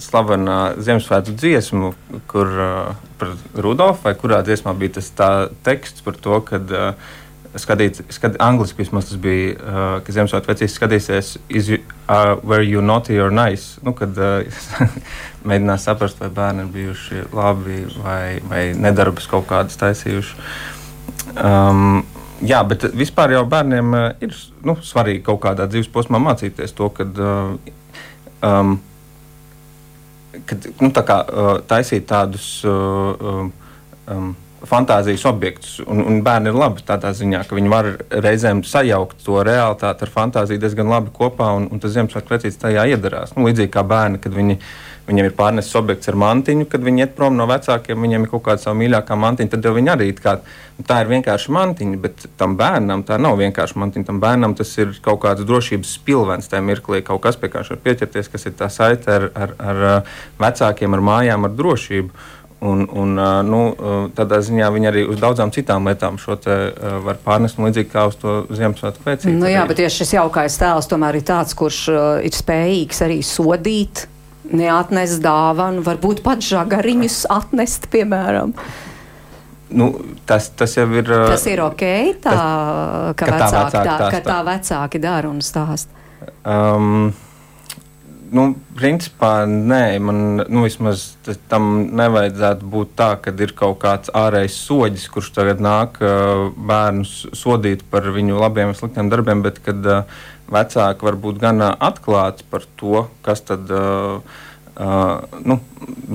[0.00, 1.92] slavenā Ziemassvētku dziesmu,
[2.30, 5.10] kur uh, par Rudolfu vai kurā dziesmā bija tas
[5.66, 7.10] teksts par to, ka uh,
[7.60, 12.64] skatīt, skat, angliski vismaz tas bija, uh, ka Ziemassvētku vecīs skatīsies, is you, uh, were
[12.64, 13.76] you naughty or nice?
[13.84, 14.64] Nu, kad uh,
[15.48, 20.40] mēģinās saprast, vai bērni ir bijuši labi vai, vai nedarbus kaut kādas taisījuši.
[21.36, 22.02] Um,
[22.42, 23.92] Jā, bet vispār jau bērniem
[24.26, 24.32] ir
[24.66, 27.52] nu, svarīgi kaut kādā dzīves posmā mācīties to, kad, uh,
[28.42, 28.76] um,
[30.48, 33.48] kad nu, tā kā, uh, taisīt tādus uh,
[34.06, 34.32] um,
[34.68, 35.80] fantāzijas objektus.
[35.86, 37.90] Un, un bērni ir labi tādā ziņā, ka viņi var
[38.24, 42.86] reizēm sajaukt to realitāti ar fantāziju diezgan labi kopā, un, un tas Ziemassvētku vecītis tajā
[42.94, 43.34] iedarās.
[43.36, 44.58] Nu, līdzīgi kā bērni, kad viņi
[45.06, 48.44] viņiem ir pārneses objekts ar mantiņu, kad viņi iet prom no vecākiem, viņiem ir kaut
[48.46, 50.36] kāda sava mīļākā mantiņa, tad viņi arī kā,
[50.78, 54.08] nu, tā ir vienkārši mantiņa, bet tam bērnam tā nav vienkārši mantiņa.
[54.10, 57.74] Tam bērnam tas ir kaut kāds drošības spilvens tajā mirklī, kaut kas pie kā viņš
[57.74, 59.82] var pieķerties, kas ir tā saite ar, ar, ar
[60.42, 62.30] vecākiem, ar mājām, ar drošību.
[62.62, 63.60] Un, un, nu,
[64.14, 66.54] tādā ziņā viņi arī uz daudzām citām lietām šo te
[67.02, 69.34] var pārnest līdzīgi kā uz to Ziemassvētku pēcību.
[69.40, 71.80] Nu, jā, bet tieši šis jaukais tēls tomēr ir tāds, kurš
[72.22, 74.04] ir spējīgs arī sodīt
[74.56, 78.54] neatnes dāvanu, varbūt pat žagariņus atnest, piemēram.
[79.72, 79.88] Nu,
[80.28, 81.08] tas, tas jau ir.
[81.08, 81.84] Tas ir ok,
[82.20, 82.40] tā, tas,
[83.16, 86.00] ka, ka, vecāki, tā, vecāki tā, ka tā vecāki dara un stāsta.
[86.44, 87.12] Um,
[88.32, 88.44] nu,
[88.76, 91.12] principā nē, man nu, vismaz
[91.50, 97.14] tam nevajadzētu būt tā, ka ir kaut kāds ārējs soģis, kurš tagad nāk uh, bērnus
[97.36, 102.46] sodīt par viņu labiem vai sliktiem darbiem, bet kad uh, vecāki var būt gan atklāti
[102.50, 103.70] par to, kas tad.
[103.70, 105.58] Uh, Uh, nu,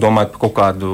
[0.01, 0.91] domājot par kaut kādu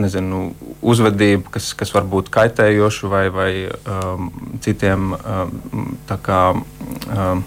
[0.00, 4.30] nezinu, uzvedību, kas, kas var būt kaitējoša vai, vai um,
[4.64, 7.42] citiem um, kā, um,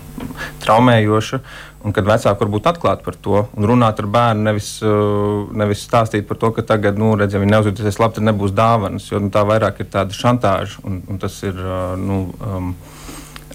[0.61, 1.39] traumējoša.
[1.83, 5.81] Un kad vecāki var būt atklāti par to un runāt ar bērnu, nevis, uh, nevis
[5.81, 9.09] stāstīt par to, ka tagad, nu, redz, ja viņi neuzvedīsies labi, tad nebūs dāvanas.
[9.09, 11.57] Jo nu, tā vairāk ir tāda šantāža, un, un tas ir.
[11.57, 12.69] Uh, nu, um,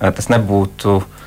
[0.03, 1.18] tas nebūtu uh,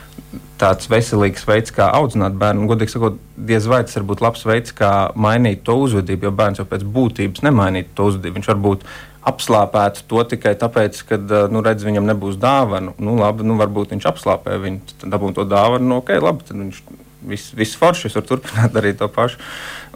[0.61, 2.67] tāds veselīgs veids, kā audzināt bērnu.
[2.69, 6.61] Godīgi sakot, diez vai tas var būt labs veids, kā mainīt to uzvedību, jo bērns
[6.61, 8.37] jau pēc būtības nemainītu to uzvedību.
[8.39, 8.85] Viņš varbūt
[9.31, 11.19] apslāpētu to tikai tāpēc, ka
[11.53, 12.95] nu, redz, viņam nebūs dāvana.
[13.01, 15.89] Nu, labi, nu, varbūt viņš apslāpē viņu, tad dabūna to dāvanu.
[15.91, 16.81] Nu, okay, labi, tad viņš
[17.29, 19.41] viss vis forši var turpināt darīt to pašu.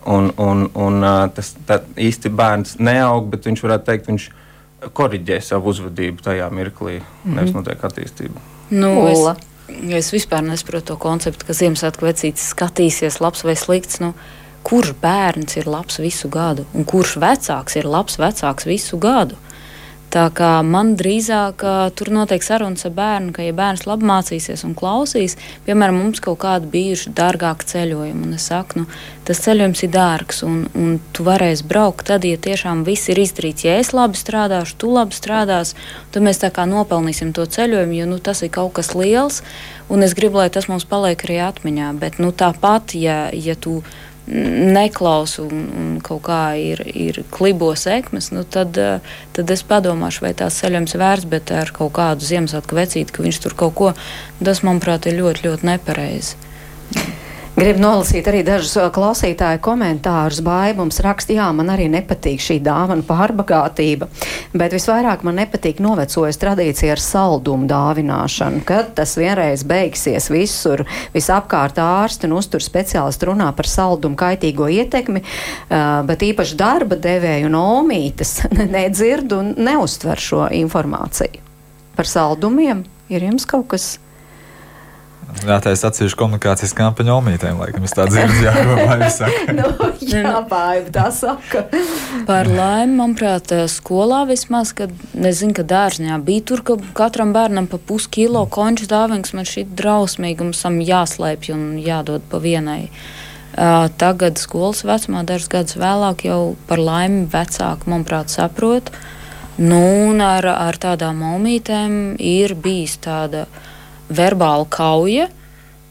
[0.05, 1.55] Un, un, un tas
[1.97, 4.27] īsti bērns neaug, bet viņš varētu teikt, viņš
[4.93, 7.35] korģē savu uzvedību tajā mirklī, mm -hmm.
[7.39, 8.43] nevis notiek attīstība.
[8.69, 13.97] Nu, es, Es vispār nesaprotu to konceptu, ka Ziemassvētku vecītis skatīsies, labs vai slikts.
[14.03, 14.11] Nu,
[14.65, 19.37] kurš bērns ir labs visu gadu, un kurš vecāks ir labs vecāks visu gadu?
[20.15, 21.59] Tā kā man drīzāk
[21.99, 26.39] tur notiek sarunas ar bērnu, ka, ja bērns labi mācīsies un klausīs, piemēram, mums kaut
[26.45, 31.27] kādi bijuši dārgāki ceļojumi, un es saku, nu, tas ceļojums ir dārgs, un, un tu
[31.27, 33.67] varēsi braukt tad, ja tiešām viss ir izdarīts.
[33.67, 35.75] Ja es labi strādāšu, tu labi strādās,
[36.15, 39.43] tad mēs tā kā nopelnīsim to ceļojumu, jo nu, tas ir kaut kas liels,
[39.91, 41.91] un es gribu, lai tas mums paliek arī atmiņā.
[41.99, 43.81] Bet nu, tāpat, ja, ja tu
[44.27, 48.77] neklausu un, un kaut kā ir, ir klibos ekmes, nu tad,
[49.35, 53.41] tad es padomāšu, vai tās ceļojums vērts, bet ar kaut kādu Ziemassvētku vecīti, ka viņš
[53.43, 53.93] tur kaut ko,
[54.41, 56.41] tas, manuprāt, ir ļoti, ļoti nepareizi.
[57.55, 60.41] Gribu nolasīt arī dažus klausītāju komentārus.
[60.43, 64.09] Baibums raksta, jā, man arī nepatīk šī dāvana pārbagātība,
[64.51, 68.59] bet visvairāk man nepatīk novecojas tradīcija ar saldumu dāvināšanu.
[68.67, 70.83] Kad tas vienreiz beigsies visur,
[71.15, 75.23] visapkārt ārsti un uztur speciālisti runā par saldumu kaitīgo ietekmi,
[76.11, 78.41] bet īpaši darba devēju un omītes
[78.75, 81.39] nedzird un neuztver šo informāciju.
[81.95, 83.93] Par saldumiem ir jums kaut kas?
[85.43, 88.53] Jātaisa atsevišķa komunikācijas kampaņa omītēm, laikam, es tā dzirdu, jā,
[88.87, 89.53] vai saka.
[89.57, 91.65] nu, jā, baiba, tā saka.
[92.27, 97.81] Par laimi, manuprāt, skolā vismaz, kad, nezinu, ka dārzņā bija tur, ka katram bērnam pa
[97.81, 102.87] puskilo konču dāvings man šī drausmīgi mums tam jāslēpj un jādod pa vienai.
[103.55, 108.91] Uh, tagad skolas vecumā, dažus gadus vēlāk, jau par laimi vecāki, manuprāt, saprot.
[109.59, 113.64] Nu, un ar, ar tādām omītēm ir bijis tāda uh,
[114.09, 115.29] verbāla kauja,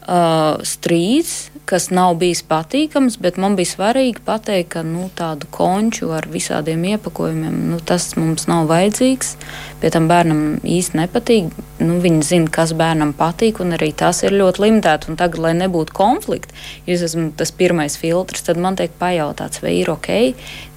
[0.05, 6.11] uh, strīds, kas nav bijis patīkams, bet man bija svarīgi pateikt, ka nu, tādu konču
[6.13, 9.33] ar visādiem iepakojumiem nu, tas mums nav vajadzīgs.
[9.81, 11.49] Pie tam bērnam īsti nepatīk.
[11.81, 15.09] Nu, viņi zina, kas bērnam patīk, un arī tas ir ļoti limitēts.
[15.17, 16.53] Tagad, lai nebūtu konflikti,
[16.85, 20.11] ja es esmu tas pirmais filtrs, tad man tiek pajautāts, vai ir ok,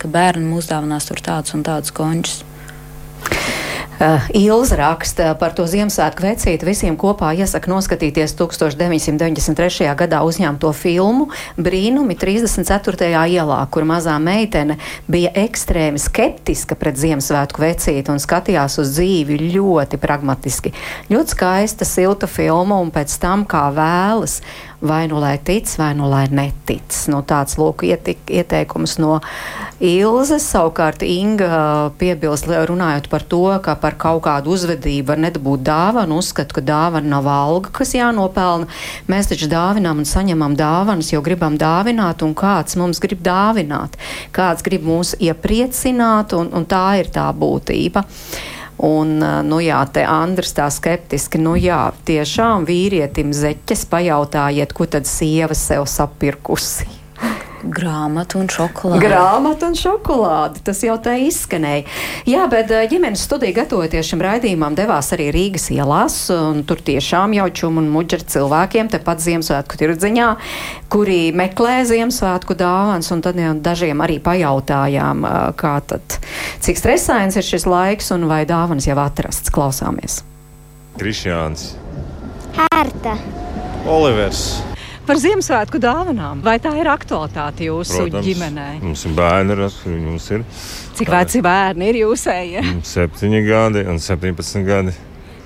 [0.00, 2.44] ka bērni mūs dāvinās tur tādus un tādus končus.
[3.98, 6.62] Uh, Ilza raksta par to Ziemassvētku vecīti.
[6.62, 9.88] Visiem kopā iesaka noskatīties 1993.
[9.98, 11.26] gadā uzņemto filmu
[11.58, 13.08] Brīnumi 34.
[13.26, 14.76] ielā, kur mazā meitene
[15.10, 20.76] bija ekstrēmi skeptiska pret Ziemassvētku vecīti un skatījās uz dzīvi ļoti pragmatiski.
[21.10, 24.38] Ļoti skaista, silta filma un pēc tam kā vēlas
[24.78, 26.92] vai nu lai tic, vai nu lai netic.
[27.10, 29.18] Nu, tāds lūk ietik, ieteikums no
[29.82, 30.46] Ilzes.
[30.48, 36.58] Savukārt Inga piebilst, runājot par to, ka par kaut kādu uzvedību var nedabūt dāvanu, uzskatu,
[36.58, 38.68] ka dāvana nav alga, kas jānopelna.
[39.10, 43.98] Mēs taču dāvinām un saņemam dāvanas, jo gribam dāvināt, un kāds mums grib dāvināt,
[44.34, 48.06] kāds grib mūs iepriecināt, un, un tā ir tā būtība.
[48.78, 55.10] Un, nu jā, te Andris tā skeptiski, nu jā, tiešām vīrietim zeķes pajautājiet, ko tad
[55.10, 56.97] sieva sev sapirkusi.
[57.68, 59.02] Grāmatu un šokolādi.
[59.02, 60.62] Grāmatu un šokolādi.
[60.64, 61.84] Tas jau tā izskanēja.
[62.28, 66.16] Jā, bet eh, ģimenes studija gatavoties šim raidījumam devās arī Rīgas ielās.
[66.68, 70.28] Tur tiešām jau čumu un muģa ar cilvēkiem, tepat Ziemassvētku tirdziņā,
[70.92, 73.10] kuri meklē Ziemassvētku dāvans.
[73.14, 76.18] Un tad jau dažiem arī pajautājām, eh, kā tad,
[76.64, 79.52] cik stresains ir šis laiks un vai dāvans jau atrasts.
[79.52, 80.22] Klausāmies.
[80.98, 81.74] Krišjāns.
[82.56, 83.18] Hērta.
[83.86, 84.58] Olivers.
[85.08, 86.42] Par Ziemassvētku dāvanām.
[86.44, 88.66] Vai tā ir aktualitāte jūsu Protams, ģimenē?
[88.84, 89.54] Mums ir bērni,
[90.04, 90.42] mums ir
[90.98, 92.64] Cik veci bērni ir jūsēji?
[92.84, 94.92] 7 gadi un 17 gadi.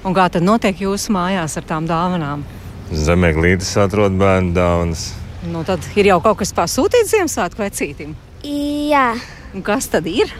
[0.03, 2.43] Un kā tad notiek jūsu mājās ar tām dāvanām?
[2.91, 5.13] Zemē glītis atrod bērnu dāvanas.
[5.47, 8.17] Nu, tad ir jau kaut kas pasūtīts Ziemassvētku vecītim.
[8.91, 9.13] Jā,
[9.55, 10.33] Un kas tad ir?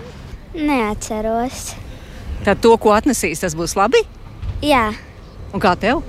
[0.57, 1.75] neatceros.
[2.43, 4.03] Tad to, ko atnesīs, tas būs labi.
[4.67, 4.89] Jā,
[5.55, 6.03] Un kā tev?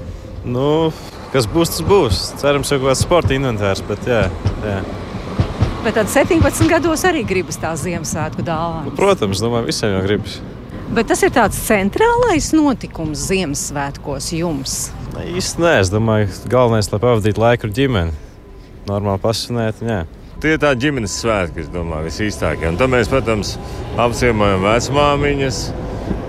[0.47, 0.89] Nu,
[1.33, 2.21] kas būs, tas būs.
[2.41, 4.27] Cerams, ka kaut kāds sporta inventārs, bet jā,
[4.63, 4.79] jā.
[5.83, 8.87] Bet tad 17 gados arī gribas tās Ziemassvētku dāvanas.
[8.87, 10.37] Nu, protams, domāju, visiem jau gribas.
[10.93, 14.75] Bet tas ir tāds centrālais notikums Ziemassvētkos jums.
[15.15, 18.13] Ne, īsti nē, es domāju, galvenais, lai pavadītu laiku ar ģimeni.
[18.87, 20.03] Normāli pasunēt, jā.
[20.43, 22.69] Tie ir tādi ģimenes svētki, kas domāju, visīstākie.
[22.69, 23.55] Un tad mēs, protams,
[23.99, 25.59] apciemojam vecmāmiņas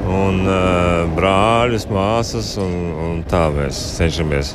[0.06, 2.52] un uh, brāļus, māsas.
[2.62, 4.54] Un, un tā mēs cenšamies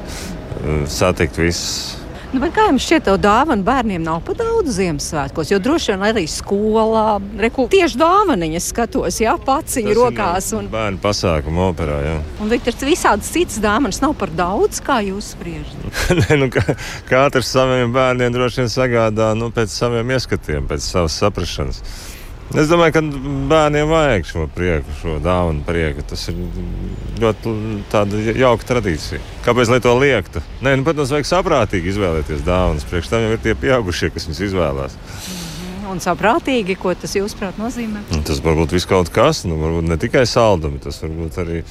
[0.89, 1.99] satikt visus.
[2.29, 5.49] Nu, kā jums šķiet, to dāvanu bērniem nav pa daudz Ziemassvētkos?
[5.49, 10.51] Jo droši vien arī skolā reku, tieši dāvaniņas skatos, jā, paciņu rokās.
[10.59, 11.97] Un, Bērnu pasākumu operā.
[12.05, 12.13] Jā.
[12.45, 15.89] un ir visādas citas dāvanas, nav par daudz, kā jūs spriežat.
[16.21, 16.61] Nē, nu, ka,
[17.09, 21.81] katrs saviem bērniem droši vien sagādā nu, pēc saviem ieskatiem, pēc savas saprašanas.
[22.57, 23.01] Es domāju, ka
[23.49, 26.01] bērniem vajag šo prieku, šo dāvanu prieku.
[26.09, 26.39] Tas ir
[27.21, 27.53] ļoti
[28.39, 29.19] jauka tradīcija.
[29.45, 30.41] Kāpēc lai to liektu?
[30.65, 32.87] Nē, nu, protams, vajag saprātīgi izvēlēties dāvanas.
[32.89, 34.97] Priekš tam jau ir tie pieaugušie, kas viņus izvēlās.
[35.89, 38.03] Un saprātīgi, ko tas jūsuprāt nozīmē?
[38.17, 41.63] Un tas var būt kaut kas, nu, varbūt ne tikai saldumi, tas var būt arī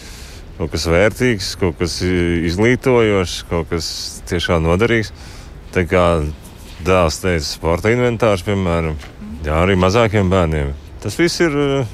[0.59, 3.91] kaut kas vērtīgs, kaut kas izglītojošs, kaut kas
[4.31, 5.13] tiešām noderīgs.
[5.75, 6.07] Tā kā
[6.87, 8.99] dēls teica, sporta inventārs, piemēram,
[9.47, 10.75] jā, arī mazākiem bērniem.
[11.03, 11.91] Tas viss ir eh,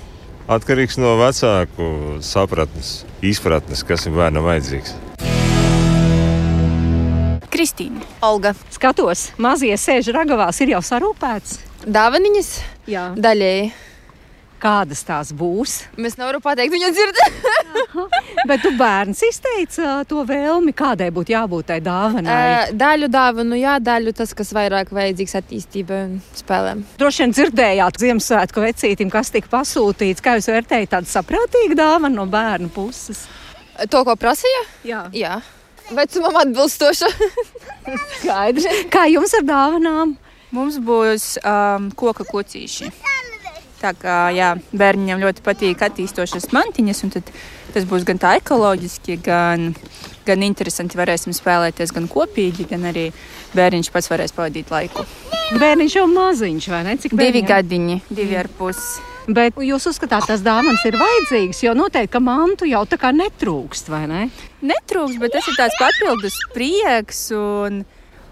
[0.49, 1.89] atkarīgs no vecāku
[2.25, 4.95] sapratnes, izpratnes, kas ir bērnam vajadzīgs.
[7.55, 8.03] Kristīna.
[8.27, 8.55] Olga.
[8.75, 11.61] Skatos, mazie sēž ragavās, ir jau sarūpēts.
[11.87, 12.51] Dāvaniņas
[12.91, 13.11] Jā.
[13.15, 13.69] daļēji.
[14.65, 15.75] Kādas tās būs?
[16.01, 17.19] Mēs nevaram pateikt, viņa dzird.
[18.49, 22.33] Bet tu bērns izteica to vēlmi, kādai būtu jābūt tai dāvanai.
[22.33, 26.81] Ē, daļu dāvanu, jā, daļu tas, kas vairāk vajadzīgs attīstībai un spēlēm.
[26.97, 30.25] Droši vien dzirdējāt Ziemassvētku vecītim, kas tika pasūtīts.
[30.25, 33.27] Kā jūs vērtējat tādu saprātīgu dāvanu no bērnu puses?
[33.93, 34.65] To, ko prasīja?
[34.89, 35.07] Jā.
[35.13, 35.39] jā.
[35.93, 37.13] Vecumam atbilstoša.
[38.17, 38.87] Skaidrs.
[38.89, 40.17] Kā jums ar dāvanām?
[40.57, 42.95] Mums būs um, koka kocīši.
[43.85, 47.13] Tā kā jā, bērniem ļoti patīk attīstošas mantiņas, un
[47.75, 49.75] tas būs gan tā ekoloģiski, gan,
[50.25, 50.97] gan interesanti.
[50.97, 53.11] Varēsim spēlēties gan kopīgi, gan arī
[53.53, 55.05] bērniņš pats varēs pavadīt laiku.
[55.61, 56.95] Bērniņš jau maziņš, vai ne?
[57.03, 57.51] Cik Divi bērniem?
[57.51, 59.05] gadiņi, divi ar pusi.
[59.25, 63.89] Bet jūs uzskatāt, tas dāvāns ir vajadzīgs, jo noteikti, ka mantu jau tā kā netrūkst,
[63.93, 64.25] vai ne?
[64.65, 67.27] Netrūks, bet tas ir tāds papildus prieks.
[67.37, 67.85] Un,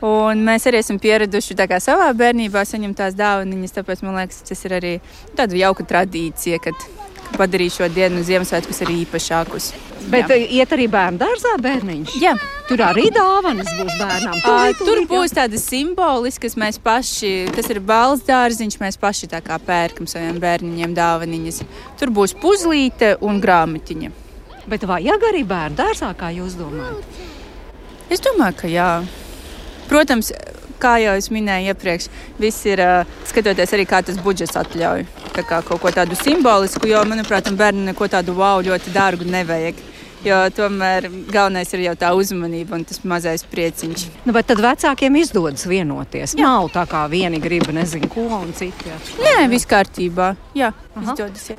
[0.02, 3.72] un mēs arī esam pieraduši savā bērnībā saņemt tās dāvanas.
[3.76, 4.92] Tāpēc man liekas, tas ir arī
[5.38, 6.74] tāda jauka tradīcija, kad
[7.32, 9.70] ka padarīja šo dienu Ziemassvētkus arī īpašākus.
[10.12, 10.36] Bet Jā.
[10.36, 10.48] Jā.
[10.58, 12.16] iet arī bērnu dārzā bērniņš.
[12.20, 12.34] Jā.
[12.68, 14.36] Tur arī dāvanas būs bērnām.
[14.36, 15.10] Ā, Tūlīt, Tur tūlīt, jā.
[15.12, 20.40] būs tādas simboliskas, mēs paši, tas ir balss dārziņš, mēs paši tā kā pērkam saviem
[20.42, 21.62] bērniņiem dāvaniņas.
[22.00, 24.12] Tur būs puzlīte un grāmatiņa.
[24.68, 27.22] Bet vajag arī bērnu dārzā, kā jūs domājat?
[28.12, 28.90] Es domāju, ka jā.
[29.92, 30.32] Protams,
[30.80, 32.08] kā jau es minēju iepriekš,
[32.40, 32.80] viss ir
[33.28, 35.04] skatoties arī, kā tas budžets atļauj.
[35.36, 39.80] tā kā kaut ko tādu simbolisku, jo, manuprāt, bērnam neko tādu wow ļoti dārgu nevajag.
[40.22, 44.04] Jo tomēr galvenais ir jau tā uzmanība un tas mazais prieciņš.
[44.24, 46.36] Nu, bet tad vecākiem izdodas vienoties.
[46.38, 46.46] Jā.
[46.46, 48.94] Nav tā kā vieni grib, nezinu, ko un citi.
[49.18, 50.36] Nē, viss kārtībā.
[50.54, 51.08] Jā, Aha.
[51.10, 51.50] izdodas.
[51.50, 51.58] Jā.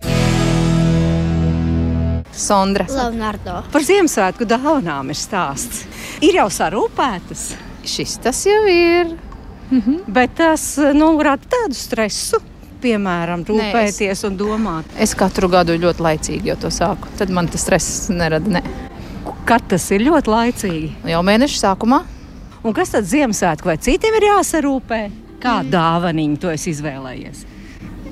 [2.34, 2.88] Sondra.
[2.90, 3.60] Leonardo.
[3.76, 5.84] Par Ziemassvētku dāvanām ir stāsts.
[6.24, 7.52] Ir jau sarūpētas.
[7.84, 9.14] Šis tas jau ir.
[9.70, 10.04] Mhm.
[10.08, 12.42] Bet tas nu, rada tādu stresu
[12.84, 14.96] piemēram, rūpēties Nē, es, un domāt?
[15.02, 17.12] Es katru gadu ļoti laicīgi jau to sāku.
[17.20, 18.60] Tad man tas stress nerada.
[18.60, 18.64] Ne.
[19.48, 20.92] Kad tas ir ļoti laicīgi?
[21.14, 22.04] Jau mēneša sākumā.
[22.64, 25.02] Un kas tad Ziemassvētku vai citiem ir jāsarūpē?
[25.44, 25.74] Kādu mm.
[25.74, 27.44] dāvaniņu tu esi izvēlējies?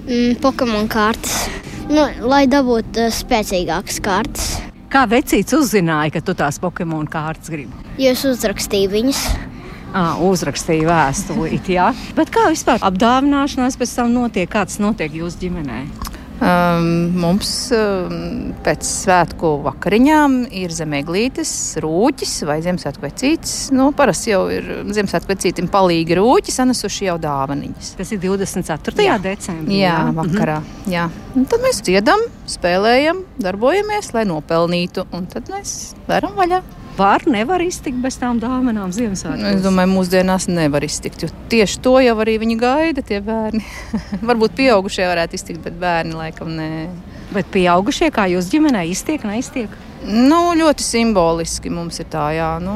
[0.02, 1.46] Mm, Pokemon kārtas.
[1.92, 4.50] Nu, lai dabūtu uh, spēcīgākas kārtas.
[4.92, 7.72] Kā vecīts uzzināja, ka tu tās Pokemon kārtas gribi?
[8.00, 9.24] Jo es uzrakstīju viņas.
[9.92, 11.76] À, uzrakstīja vēstulīti.
[11.76, 11.92] Jā.
[12.16, 14.50] Bet kā vispār apdāvināšanās pēc tam notiek?
[14.52, 15.82] Kāds notiek jūsu ģimenē?
[16.42, 21.52] Um, mums um, pēc svētku vakariņām ir zemeglītes,
[21.84, 23.54] rūķis vai Ziemassvētku vecītis.
[23.78, 27.94] Nu, parasti jau ir Ziemassvētku vecītim palīgi rūķi, sanesuši jau dāvaniņas.
[28.02, 29.06] Tas ir 24.
[29.06, 29.22] Jā.
[29.22, 29.84] decembrī.
[29.84, 30.12] Jā, jā.
[30.18, 30.60] vakarā.
[30.66, 30.92] Mhm.
[30.96, 31.08] Jā.
[31.38, 36.64] Un tad mēs dziedam, spēlējam, darbojamies, lai nopelnītu, un tad mēs varam vaļā
[37.02, 39.58] var, nevar iztikt bez tām dāvanām Ziemassvētkos?
[39.58, 43.64] Es domāju, mūsdienās nevar iztikt, jo tieši to jau arī viņi gaida, tie bērni.
[44.30, 46.70] Varbūt pieaugušie varētu iztikt, bet bērni laikam nē.
[47.32, 49.74] Bet pieaugušie, kā jūs ģimenē, iztiek, neiztiek?
[50.06, 52.54] Nu, ļoti simboliski mums ir tā, jā.
[52.64, 52.76] Nu,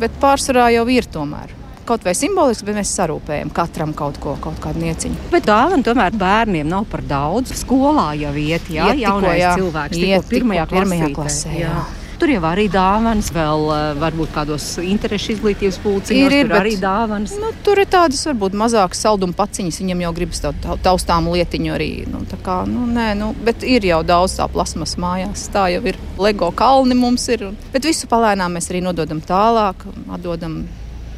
[0.00, 4.56] bet pārsvarā jau ir tomēr kaut vai simboliski, bet mēs sarūpējam katram kaut ko, kaut
[4.64, 5.28] kādu nieciņu.
[5.32, 7.52] Bet dāvana tomēr bērniem nav par daudz.
[7.60, 9.52] Skolā jau iet, jā, iet jaunais jā.
[9.60, 11.52] cilvēks, iet pirmajā, pirmajā klasē.
[11.58, 11.74] Jā.
[11.74, 12.03] Jā.
[12.18, 16.28] Tur jau arī dāvanas, vēl eh, varbūt kādos interešu izglītības pulciņos.
[16.28, 17.34] Ir, ir tur arī dāvanas.
[17.40, 21.74] Nu, tur ir tādas varbūt mazākas salduma paciņas, viņam jau gribas tā, tā, taustām lietiņu
[21.74, 21.90] arī.
[22.10, 25.48] Nu, kā, nu, nē, nu, bet ir jau daudz tā plasmas mājās.
[25.54, 27.48] Tā jau ir LEGO kalni mums ir.
[27.50, 30.62] Un, bet visu palēnām mēs arī nododam tālāk, atdodam.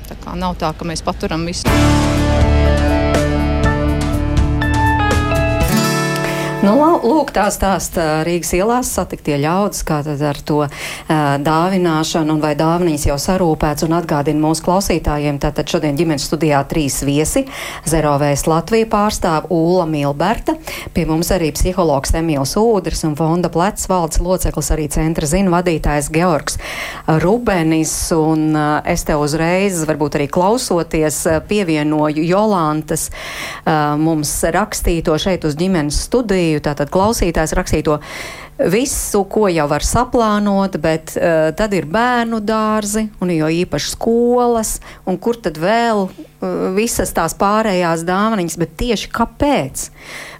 [0.07, 1.67] Tā kā nav tā, ka mēs paturam visu.
[6.65, 6.73] Nu,
[7.05, 10.71] lūk, tā stāsta Rīgas ielās satiktie ļaudis, kā tad ar to uh,
[11.45, 15.37] dāvināšanu un vai dāvinīs jau sarūpēts un atgādina mūsu klausītājiem.
[15.43, 17.43] Tātad šodien ģimenes studijā trīs viesi.
[17.85, 20.55] Zerovēs Latviju pārstāv Ūla Milberta,
[20.97, 26.09] pie mums arī psihologs Emīls Ūdrs un fonda plecs valdes loceklis arī centra zina vadītājs
[26.17, 26.57] Georgs
[27.21, 27.95] Rubenis.
[28.17, 31.21] Un uh, es te uzreiz, varbūt arī klausoties,
[31.53, 38.01] pievienoju Jolantas uh, mums rakstīto šeit uz ģimenes studiju rakstīju, tātad klausītājs rakstīto
[38.57, 44.81] visu, ko jau var saplānot, bet uh, tad ir bērnu dārzi un jo īpaši skolas,
[45.07, 49.91] un kur tad vēl uh, visas tās pārējās dāvanas, bet tieši kāpēc?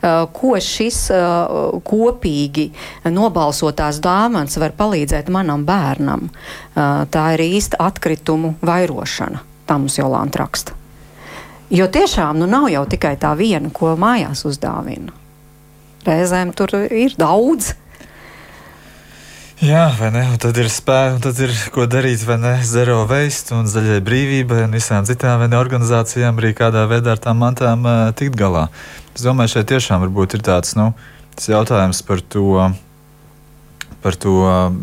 [0.01, 2.71] Uh, ko šis uh, kopīgi
[3.05, 6.31] nobalsotās dāvans var palīdzēt manam bērnam?
[6.73, 10.73] Uh, tā ir īsta atkritumu vairošana, tā mums jau lānt raksta.
[11.69, 15.26] Jo tiešām nu, nav jau tikai tā viena, ko mājās uzdāvina
[16.09, 17.75] reizēm tur ir daudz.
[19.65, 20.21] Jā, vai ne?
[20.35, 22.55] Un tad ir spēks, un tad ir ko darīt, vai ne?
[22.69, 27.41] Zero waste un zaļai brīvībai un visām citām ne, organizācijām arī kādā veidā ar tām
[27.41, 28.67] mantām uh, tikt galā.
[29.17, 30.91] Es domāju, šeit tiešām varbūt ir tāds, nu,
[31.41, 32.69] jautājums par to
[34.07, 34.33] par to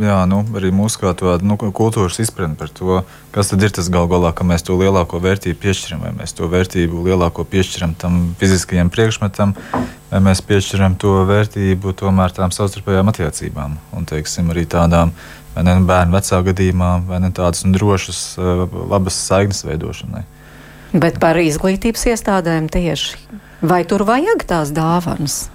[0.04, 3.88] jā, nu, arī mūsu kā tādu nu, kultūras izpratni par to, kas tad ir tas
[3.94, 8.18] gal galā, ka mēs to lielāko vērtību piešķiram, vai mēs to vērtību lielāko piešķiram tam
[8.42, 9.56] fiziskajam priekšmetam,
[10.22, 15.14] mēs piešķiram to vērtību tomēr tām savstarpējām attiecībām un, teiksim, arī tādām
[15.56, 18.22] ne nu, bērnu vecā gadījumā, vai ne tādas drošas,
[18.92, 20.26] labas saignes veidošanai.
[20.94, 23.18] Bet par izglītības iestādēm tieši.
[23.66, 25.48] Vai tur vajag tās dāvanas?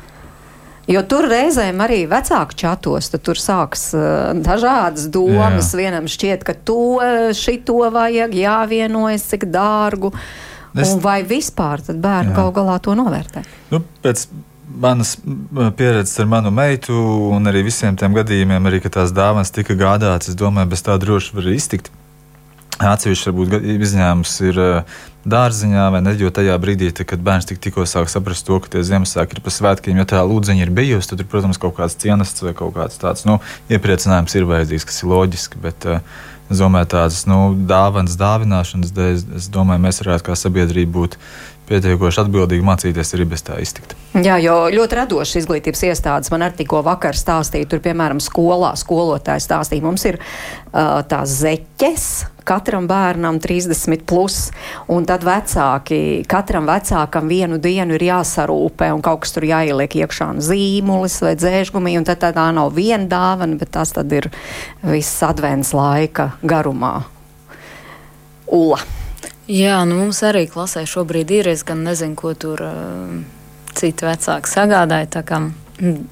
[0.88, 5.74] Jo tur reizēm arī vecāku čatos, tur sāks uh, dažādas domas.
[5.74, 5.82] Jā.
[5.82, 6.96] Vienam šķiet, ka to,
[7.36, 10.14] šito vajag, jāvienojas, cik dārgu.
[10.72, 10.94] Es...
[10.94, 13.44] Un vai vispār bērni gal galā to novērtē?
[13.72, 14.24] Nu, pēc
[14.68, 15.16] manas
[15.76, 16.94] pieredzes ar manu meitu
[17.32, 20.98] un arī visiem tiem gadījumiem, arī, kad tās dāvanas tika gādātas, es domāju, bez tā
[21.00, 21.90] droši var iztikt.
[22.78, 26.12] Atsevišķi varbūt izņēmums ir uh, dārziņā, vai ne?
[26.20, 29.50] Jo tajā brīdī, kad bērns tik, tikko sāk saprast to, ka tie Ziemassvētki ir pa
[29.50, 33.00] svētkiem, ja tā lūdziņa ir bijusi, tad ir, protams, kaut kāds cienasts vai kaut kāds
[33.02, 33.40] tāds nu,
[33.72, 35.64] iepriecinājums ir vajadzīgs, kas ir loģiski.
[35.64, 40.94] Bet, uh, Es domāju, tādas nu, dāvanas, dāvināšanas dēļ, es domāju, mēs varētu kā sabiedrība
[40.94, 41.16] būt
[41.68, 43.94] pietiekoši atbildīgi mācīties arī bez tā iztikt.
[44.16, 49.46] Jā, jo ļoti radošas izglītības iestādes man arī tikko vakar stāstīja, tur, piemēram, skolā skolotājs
[49.48, 52.08] stāstīja, mums ir uh, tās zeķes,
[52.48, 54.38] katram bērnam 30, plus,
[54.88, 60.30] un tad vecāki, katram vecākam vienu dienu ir jāsarūpē, un kaut kas tur jāieliek iekšā
[60.48, 64.30] zīmulis vai dzēžgumī, un tad tā nav viena dāvana, bet tas tad ir
[64.82, 66.96] viss advents laika garumā.
[68.48, 68.80] Ula.
[69.48, 71.48] Jā, nu mums arī klasē šobrīd ir.
[71.48, 73.14] Es gan nezinu, ko tur uh,
[73.72, 75.08] citi vecāki sagādāja.
[75.16, 75.40] Tā kā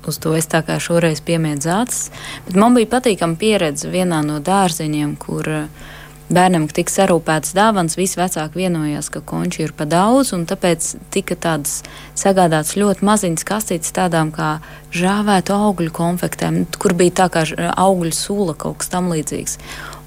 [0.09, 2.09] uz to es tā kā šoreiz piemiedzu acis.
[2.47, 5.93] Bet man bija patīkama pieredze vienā no dārziņiem, kur uh,
[6.33, 7.99] bērnam tika sarūpēts dāvans.
[7.99, 11.83] Visi vecāki vienojās, ka konči ir pa daudz, un tāpēc tika tādas
[12.19, 14.57] sagādātas ļoti maziņas kastītes, tādām kā
[14.97, 17.45] žāvētu augļu konfektēm, kur bija tā kā
[17.77, 19.61] augļu sula kaut kas tam līdzīgs.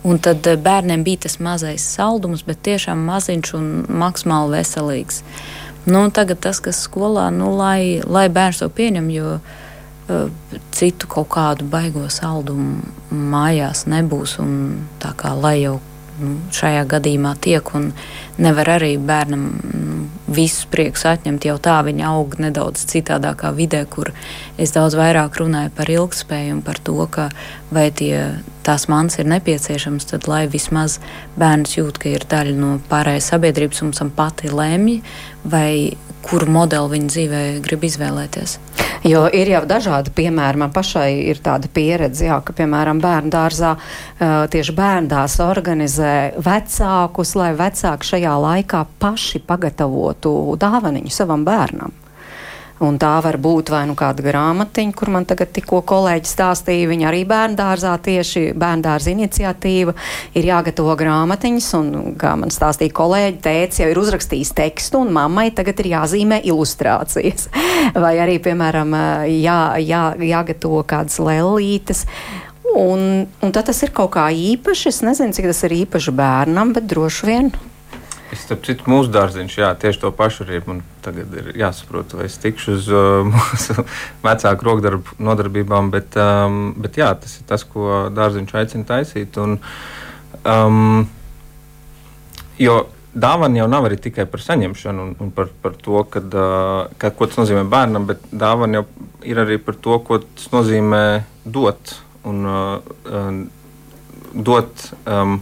[0.04, 3.72] Un tad eh, bērniem bija tas mazais saldums, bet tiešām maziņš un
[4.02, 5.24] maksimāli veselīgs.
[5.90, 10.30] Nu, tagad tas, kas skolā, nu, lai, lai bērns to pieņem, jo uh,
[10.76, 14.38] citu kaut kādu baigo saldumu mājās nebūs.
[15.02, 15.80] Tā kā lai jau
[16.56, 17.70] šajā gadījumā tiek
[18.40, 19.98] nevar arī bērnam nu,
[20.30, 21.48] visus prieks atņemt.
[21.50, 24.12] Jau tā viņa aug nedaudz citādākā vidē, kur
[24.58, 27.30] es daudz vairāk runāju par ilgspēju un par to, ka
[27.74, 31.00] vai tie, tās mans ir nepieciešams, tad lai vismaz
[31.40, 35.02] bērns jūt, ka ir daļa no pārējās sabiedrības un pati lemj,
[35.44, 38.58] vai kuru modeli viņa dzīvē grib izvēlēties.
[39.08, 40.60] Jo ir jau dažādi piemēri.
[40.60, 43.76] Man pašai ir tāda pieredze, jā, ka, piemēram, bērnu dārzā
[44.20, 46.14] tieši bērndās organizē
[46.44, 51.96] vecākus, lai vecāki šajā laikā paši pagatavotu dāvaniņu savam bērnam.
[52.86, 57.10] Un tā var būt vai nu kāda grāmatiņa, kur man tagad tikko kolēģi stāstīja, viņa
[57.10, 59.96] arī bērndārzā tieši bērndārza iniciatīva
[60.40, 65.50] ir jāgatavo grāmatiņas, un, kā man stāstīja kolēģi, tēvs jau ir uzrakstījis tekstu, un mammai
[65.56, 67.50] tagad ir jāzīmē ilustrācijas.
[68.04, 68.96] vai arī, piemēram,
[69.28, 72.06] jā, jā, jāgatavo kādas lellītes.
[72.70, 74.88] Un, un tad tas ir kaut kā īpašs.
[74.92, 77.52] Es nezinu, cik tas ir īpaši bērnam, bet droši vien
[78.30, 82.28] Es starp citu, mūsu dārziņš, jā, tieši to pašu arī man tagad ir jāsaprot, vai
[82.28, 83.86] es tikšu uz uh, mūsu
[84.26, 89.40] vecāku rokdarbu nodarbībām, bet, um, bet jā, tas ir tas, ko dārziņš aicina taisīt.
[89.42, 89.58] Un,
[90.46, 91.08] um,
[92.62, 92.78] jo
[93.18, 97.18] dāvana jau nav arī tikai par saņemšanu un, un par, par to, kad, uh, kad,
[97.18, 98.88] ko tas nozīmē bērnam, bet dāvana jau
[99.26, 101.04] ir arī par to, ko tas nozīmē
[101.50, 101.98] dot.
[102.30, 103.32] Un, uh, uh,
[104.36, 105.40] dot um,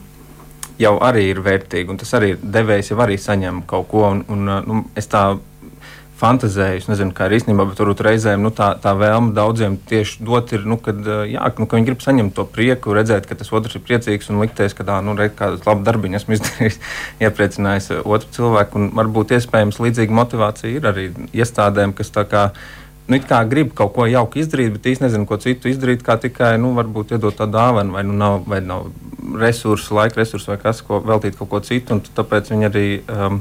[0.82, 4.08] jau arī ir vērtīgi, un tas arī devējs jau arī saņem kaut ko.
[4.12, 5.30] Un, un, uh, nu, es tā
[6.18, 10.24] fantazēju, es nezinu, kā ir īstenībā, bet turbūt reizēm nu, tā, tā vēlme daudziem tieši
[10.26, 13.38] dot ir, nu, kad, uh, jā, nu, ka viņi grib saņemt to prieku, redzēt, ka
[13.38, 16.82] tas otrs ir priecīgs un likties, ka tā, nu, re, kādu labu darbiņu esmu izdarījis,
[17.28, 18.82] iepriecinājis otru cilvēku.
[18.82, 21.08] Un varbūt iespējams līdzīga motivācija ir arī
[21.38, 22.50] iestādēm, kas tā kā
[23.08, 26.74] nu, grib kaut ko jauku izdarīt, bet īstenībā nezinu, ko citu izdarīt, kā tikai nu,
[26.78, 28.90] varbūt iedot tādu dāvanu, vai, nu, nav, vai nav
[29.40, 32.02] resursu, laika resursu vai kas, ko veltīt kaut ko citu.
[32.18, 33.40] Tāpēc viņi arī um,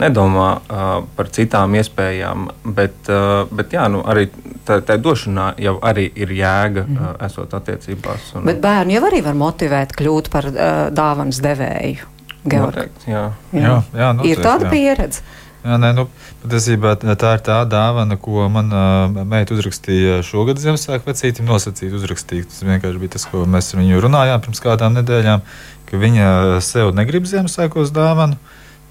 [0.00, 0.82] nedomā uh,
[1.16, 2.50] par citām iespējām.
[2.64, 4.26] Bet, uh, bet jā, nu, arī
[4.66, 6.98] tā, došanā jau arī ir jēga, mm.
[6.98, 8.34] uh, esot attiecībās.
[8.36, 10.60] Un, bet bērni jau arī var motivēt kļūt par uh,
[10.94, 12.12] dāvanas devēju.
[12.46, 13.24] Noteikti, jā.
[13.50, 13.60] Jā.
[13.62, 14.74] Jā, jā, noteikti, ir tāda jā.
[14.76, 15.24] pieredze.
[15.66, 16.04] Jā, nē, nu,
[16.44, 21.48] patiesībā tā ir tā dāvana, ko man uh, meita uzrakstīja šogad Ziemassvētku vecītim.
[21.48, 22.46] Nosacīt, uzrakstīt.
[22.52, 25.42] Tas vienkārši bija tas, ko mēs ar viņu runājām pirms kādām nedēļām,
[25.88, 26.28] ka viņa
[26.62, 28.38] sev negrib Ziemassvētkos dāvanu.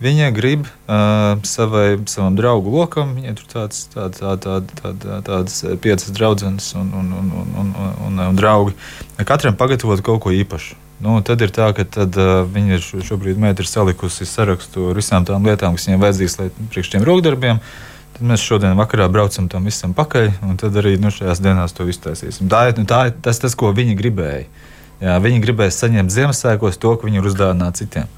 [0.04, 5.22] Viņa grib uh, savai, savam draugu lokam, viņai tur tāds, tā, tā, tā, tā, tā,
[5.24, 7.76] tādas piecas draudzenes un, un, un, un, un,
[8.10, 8.76] un, un draugi.
[9.24, 10.76] Katram pagatavot kaut ko īpašu.
[11.06, 15.26] Nu, tad ir tā, ka tad, uh, viņi ir šobrīd ir salikusi sarakstu ar visām
[15.28, 17.60] tām lietām, kas viņiem vajadzīgas, lai priekš šiem rokdarbiem.
[18.16, 21.86] Tad mēs šodien vakarā braucam tam visam pakaļ, un tad arī nu, šajās dienās to
[21.92, 22.50] iztaisīsim.
[22.50, 24.48] Tā ir nu, tā, tas, tas, ko viņi gribēja.
[25.04, 28.10] Jā, viņi gribēja saņemt Ziemassvētkos to, ko viņi ir uzdāvināti citiem.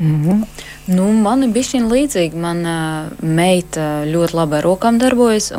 [0.00, 0.44] Mm -hmm.
[0.84, 2.34] nu, man ir bijis līdzīgi.
[2.34, 5.52] Mana meita ļoti labi ar rokām darbojas,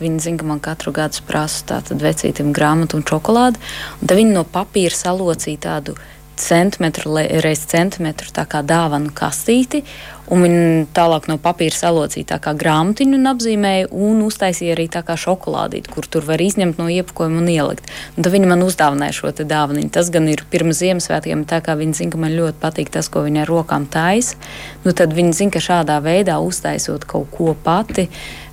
[0.00, 1.64] viņa zina, ka man katru gadu prasa
[2.02, 3.56] vecītam grāmatu un čokolādi.
[4.00, 5.94] Un tad viņa no papīra salocīja tādu
[6.36, 8.28] centimetru reiz centimetru
[8.62, 9.82] dāvanu kastīti,
[10.30, 15.92] un viņi tālāk no papīra salocīja grāmatiņu un apzīmēja, un uztaisīja arī tā kā šokolādīti,
[15.92, 17.90] kur tur var izņemt no iepakojuma un ielikt.
[18.16, 19.86] Un tad viņi man uzdāvināja šo dāvanu.
[19.92, 23.24] Tas gan ir pirms Ziemassvētkiem, tā kā viņi zina, ka man ļoti patīk tas, ko
[23.26, 24.36] viņi ar rokām taisa.
[24.84, 28.08] Nu, tad viņi zina, ka šādā veidā uztaisot kaut ko pati,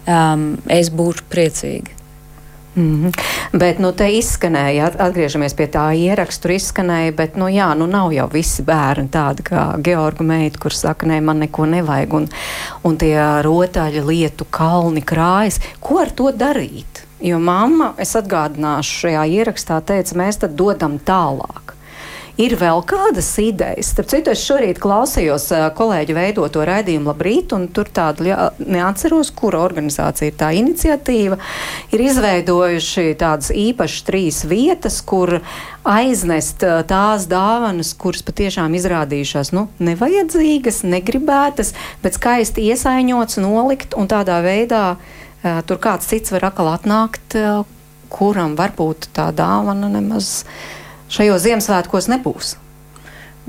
[0.07, 2.02] um, es būšu priecīga.
[2.76, 3.11] Mm -hmm.
[3.57, 8.13] Bet, nu, te izskanēja, atgriežamies pie tā ieraksta, tur izskanēja, bet, nu, jā, nu, nav
[8.13, 12.28] jau visi bērni tādi kā Georga meita, kur saka, nē, man neko nevajag, un,
[12.84, 15.59] un tie rotaļa lietu kalni krājas.
[15.80, 17.03] Ko ar to darīt?
[17.21, 21.62] Jo mamma, es atgādināšu, šajā ierakstā teica, mēs tad dodam tālāk.
[22.41, 23.91] Ir vēl kādas idejas.
[23.93, 28.25] Starp citu, es šorīt klausījos kolēģi veidoto raidījumu Labrīt, un tur tādu
[28.57, 31.38] neatceros, kura organizācija ir tā iniciatīva.
[31.93, 35.36] Ir izveidojuši tādas īpašas trīs vietas, kur
[35.86, 44.41] aiznest tās dāvanas, kuras patiešām izrādījušās nu, nevajadzīgas, negribētas, bet skaisti iesaiņots, nolikt un tādā
[44.41, 44.86] veidā
[45.69, 47.38] tur kāds cits var atkal atnākt,
[48.13, 50.39] kuram varbūt tā dāvana nemaz
[51.14, 52.57] šajos Ziemassvētkos nebūs?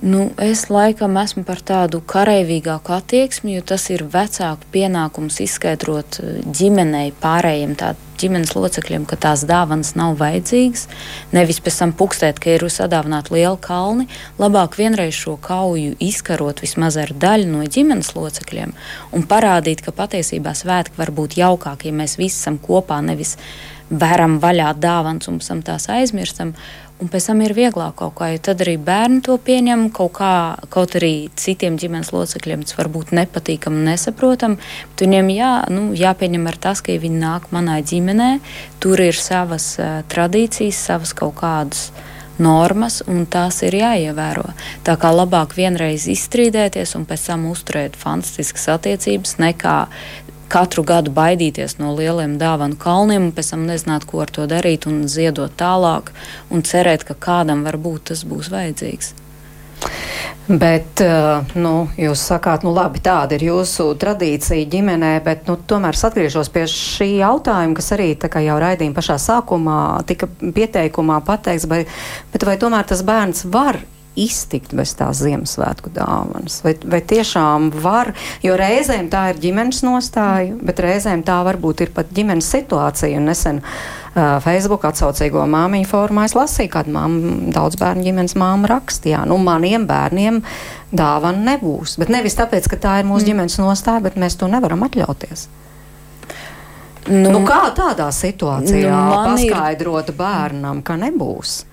[0.03, 6.41] Nu, es laikam esmu par tādu karavīgāku attieksmi, jo tas ir vecāku pienākums izskaidrot eh,
[6.51, 7.77] ģimenei, pārējiem
[8.19, 10.89] ģimenes locekļiem, ka tās dāvanas nav vajadzīgas.
[11.35, 14.09] Nevis pēc tam pukstēt, ka ir sadāvināti lieli kalni.
[14.43, 18.75] Labāk vienreiz šo kauju izkarot vismaz ar daļu no ģimenes locekļiem
[19.15, 23.37] un parādīt, ka patiesībā svētki var būt jaukāki, ja mēs visi esam kopā, nevis
[23.91, 26.55] veram vaļā dāvanas un pēc tam tās aizmirstam.
[27.03, 29.89] Un pēc tam ir vieglāk kaut kā, jo tad arī bērni to pieņem.
[29.97, 30.35] Kaut, kā,
[30.71, 34.61] kaut arī citiem ģimenes locekļiem tas var būt nepatīkami un nesaprotami.
[34.93, 38.31] Bet viņiem jā, nu, jāpieņem ar tas, ka ja viņi nāk manā ģimenē,
[38.79, 41.89] tur ir savas uh, tradīcijas, savas kaut kādas
[42.39, 44.47] normas, un tās ir jāievēro.
[44.87, 49.77] Tā kā labāk vienreiz izstrīdēties un pēc tam uzturēt fantastiskas attiecības, nekā
[50.55, 55.05] katru gadu baidīties no lieliem dāvanu kalniem, pēc tam nezināt, ko ar to darīt, un
[55.11, 56.15] ziedot tālāk,
[56.55, 59.15] un cerēt, ka kādam varbūt tas būs vajadzīgs.
[60.45, 65.97] Bet, eh, nu, jūs sakāt, nu labi, tāda ir jūsu tradīcija ģimenē, bet, nu, tomēr
[65.97, 69.79] es atgriežos pie šī jautājuma, kas arī, tā kā jau raidījuma pašā sākumā
[70.09, 71.85] tika pieteikumā pateikts, vai,
[72.33, 73.81] bet vai tomēr tas bērns var
[74.21, 76.61] iztikt bez tās Ziemassvētku dāvanas?
[76.65, 78.13] Vai, vai tiešām var,
[78.45, 83.19] jo reizēm tā ir ģimenes nostāja, bet reizēm tā varbūt ir pat ģimenes situācija.
[83.19, 88.71] Un nesen uh, Facebook atsaucīgo māmiņu formā es lasīju, kāda māma, daudz bērnu ģimenes māma
[88.77, 90.41] rakstīja, nu maniem bērniem
[90.95, 91.99] dāvana nebūs.
[92.01, 93.33] Bet nevis tāpēc, ka tā ir mūsu mm.
[93.33, 95.49] ģimenes nostāja, bet mēs to nevaram atļauties.
[97.05, 100.17] Nu, nu, kā tādā situācijā nu, paskaidrot ir...
[100.17, 101.65] bērnam, ka nebūs?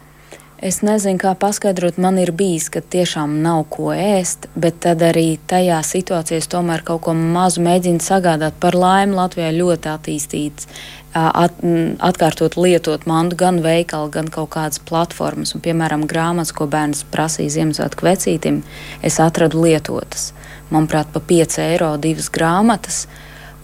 [0.62, 5.40] Es nezinu, kā paskaidrot, man ir bijis, ka tiešām nav ko ēst, bet tad arī
[5.50, 8.60] tajā situācijā es tomēr kaut ko mazu mēģinu sagādāt.
[8.62, 10.70] Par laimi Latvijā ļoti attīstīts,
[11.18, 11.58] at,
[11.98, 15.56] atkārtot lietot mantu gan veikalu, gan kaut kādas platformas.
[15.58, 18.62] Un, piemēram, grāmatas, ko bērns prasīja Ziemassvētku vecītim,
[19.02, 20.30] es atradu lietotas.
[20.70, 23.08] Manuprāt, pa 5 eiro divas grāmatas.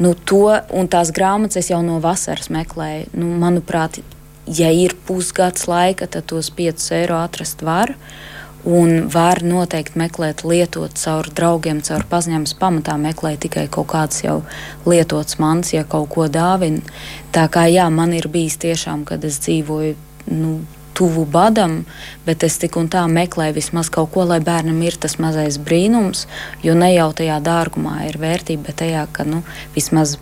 [0.01, 3.11] Nu, to, un tās grāmatas es jau no vasaras meklēju.
[3.21, 4.01] Nu, manuprāt,
[4.47, 7.93] ja ir pusgads laika, tad tos 5 eiro atrast var.
[8.67, 12.47] Un var noteikti meklēt, lietot caur draugiem, caur paziņām.
[12.59, 14.41] Pamatā meklē tikai kaut kāds jau
[14.85, 16.81] lietots mans, ja kaut ko dāvina.
[17.31, 19.95] Tā kā jā, man ir bijis tiešām, kad es dzīvoju
[20.35, 20.57] nu,
[20.97, 21.83] tuvu badam,
[22.25, 26.25] bet es tik un tā meklēju vismaz kaut ko, lai bērnam ir tas mazais brīnums.
[26.65, 29.43] Jo ne jau tajā dārgumā ir vērtība, bet tajā, ka nu,
[29.77, 30.17] vismaz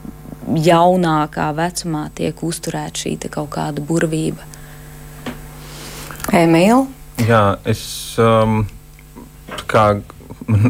[0.45, 4.45] jaunākā vecumā tiek uzturēta šī kaut kāda burvība.
[6.35, 6.85] Emīl?
[7.25, 7.81] Jā, es
[8.19, 8.63] um,
[9.69, 9.85] kā,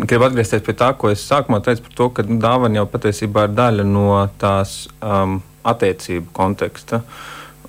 [0.09, 3.55] gribu atgriezties pie tā, ko es sākumā teicu par to, ka dāvana jau patiesībā ir
[3.57, 4.09] daļa no
[4.41, 7.01] tās um, attiecību konteksta.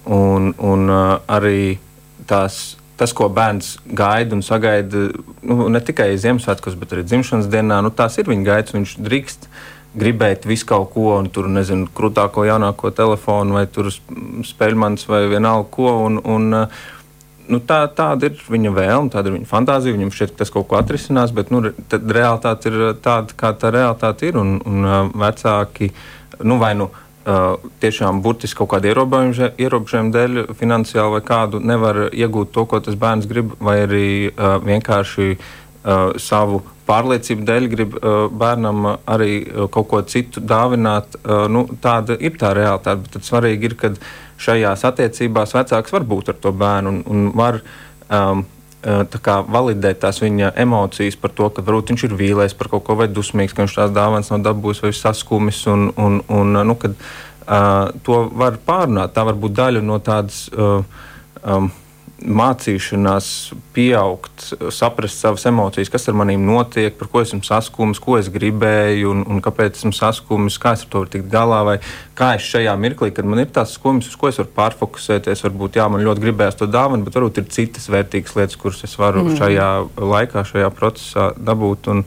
[0.07, 1.78] Un, un uh, arī
[2.28, 5.11] tās tas, ko bērns gaida un sagaida
[5.44, 8.76] nu, ne tikai Ziemassvētkos, bet arī dzimšanas dienā, nu, tās ir viņa gaidas.
[8.76, 9.48] Viņš drīkst
[9.97, 15.70] gribēt visu kaut ko, un tur nezinu, krūtāko, jaunāko telefonu, vai tur spēļmans, vai vienalga
[15.72, 15.94] ko.
[16.07, 16.51] Un, un,
[17.49, 19.97] nu, tā, tāda ir viņa vēlme, tāda ir viņa fantāzija.
[19.97, 24.30] Viņam šķiet, ka tas kaut ko atrisinās, bet nu, realitāte ir tāda, kā tā realitāte
[24.30, 24.38] ir.
[24.42, 25.92] Un, un vecāki
[26.44, 26.92] nu, vai nu.
[27.82, 33.26] Tiešām burtiski kaut kāda ierobežojuma dēļ, finansiāli vai kādu nevar iegūt to, ko tas bērns
[33.26, 34.11] grib, vai arī
[34.62, 35.32] vienkārši
[36.22, 42.16] savu pārliecību dēļ grib uh, bērnam arī uh, kaut ko citu dāvināt, uh, nu, tāda
[42.18, 43.03] ir tā realitāte.
[43.05, 43.93] Bet tad svarīgi ir, ka
[44.43, 47.62] šajās attiecībās vecāks var būt ar to bērnu un, un var
[48.11, 48.45] um,
[48.87, 52.84] tā kā validēt tās viņa emocijas par to, ka varbūt viņš ir vīlējis par kaut
[52.87, 55.64] ko vai dusmīgs, ka viņš tās dāvanas nav dabūjis vai saskumis.
[55.72, 56.95] Un, un, un, nu, kad,
[57.49, 59.16] uh, to var pārunāt.
[59.16, 60.45] Tā var būt daļa no tādas.
[60.55, 60.87] Uh,
[61.43, 61.72] um,
[62.17, 63.27] mācīšanās,
[63.77, 69.11] pieaugt, saprast savas emocijas, kas ar maniem notiek, par ko esmu saskums, ko es gribēju
[69.12, 71.77] un, un kāpēc esmu saskums, kā es ar to varu tikt galā, vai
[72.17, 75.45] kā es šajā mirklī, kad man ir tāds skums, uz ko es varu pārfokusēties.
[75.45, 78.97] Varbūt, jā, man ļoti gribējās to dāvanu, bet varbūt ir citas vērtīgas lietas, kuras es
[78.97, 79.37] varu mm.
[79.43, 81.93] šajā laikā, šajā procesā dabūt.
[81.93, 82.07] Un,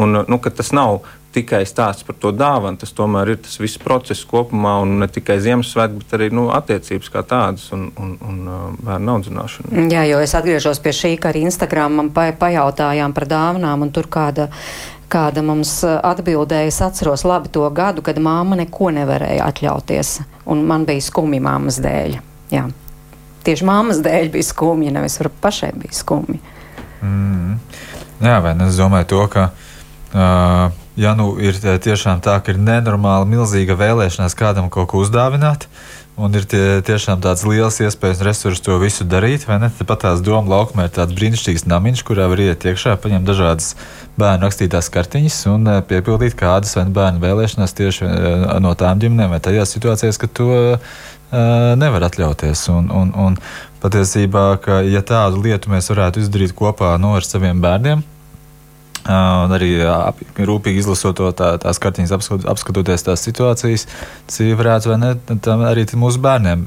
[0.00, 2.78] un, nu, tas nav tikai stāsts par to dāvanu.
[2.80, 7.12] Tas tomēr ir tas viss process kopumā, un ne tikai Ziemassvētku, bet arī nu, attiecības
[7.12, 9.86] kā tādas un, un, un uh, bērnu audzināšana.
[9.92, 13.94] Jā, jo es atgriežos pie šī, ka arī Instagram man pa, pajautājām par dāvanām, un
[13.94, 14.50] tur kāda.
[15.12, 20.12] Kāda mums atbildēja, es atceros labi to gadu, kad māma neko nevarēja atļauties,
[20.48, 22.16] un man bija skumji māmas dēļ.
[22.48, 22.62] Jā.
[23.44, 26.40] Tieši māmas dēļ bija skumji, nevis pašai bija skumji.
[27.04, 27.58] Mm.
[28.22, 28.70] Jā, vai ne?
[28.70, 34.36] Es domāju, to, ka uh, ja nu ir tiešām tā, ka ir nenormāli milzīga vēlēšanās
[34.38, 35.68] kādam kaut ko uzdāvināt,
[36.20, 39.70] un ir tie, tiešām tāds liels iespējas un resursi to visu darīt, vai ne?
[39.78, 43.72] Tāpat tās doma laukumā ir tāds brīnišķīgs namiņš, kurā var iet iekšā, paņemt dažādas
[44.20, 49.32] bērnu rakstītās kartiņas un eh, piepildīt kādas vai bērnu vēlēšanās tieši eh, no tām ģimenēm
[49.32, 51.02] vai tajās situācijās, ka to uh,
[51.80, 52.66] nevar atļauties.
[52.74, 53.38] Un, un, un
[53.82, 58.04] patiesībā, ka ja tādu lietu mēs varētu izdarīt kopā no, ar saviem bērniem,
[59.02, 63.88] Un arī ap, rūpīgi izlasot to tā, tās kartiņas, apskot, apskatoties tās situācijas,
[64.44, 65.16] ir varētu ne,
[65.66, 66.62] arī mūsu bērniem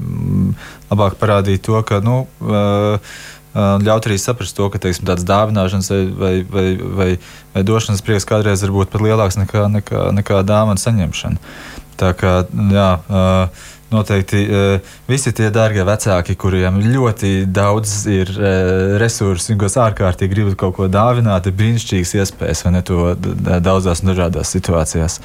[0.90, 2.26] labāk parādīt to, ka nu,
[3.56, 6.66] ļaut arī saprast to, ka teiksim, tāds dāvināšanas vai, vai, vai,
[6.98, 7.08] vai,
[7.54, 11.40] vai došanas prieks kādreiz var būt pat lielāks nekā, nekā, nekā dāvana saņemšana.
[11.96, 18.96] Tā kā, jā, uh, Noteikti uh, visi tie dārgie vecāki, kuriem ļoti daudz ir uh,
[18.98, 23.12] resursu kas ārkārtīgi grib kaut ko dāvināt, ir brīnišķīgas iespējas, vai ne to
[23.62, 25.20] daudzās dažādās situācijās.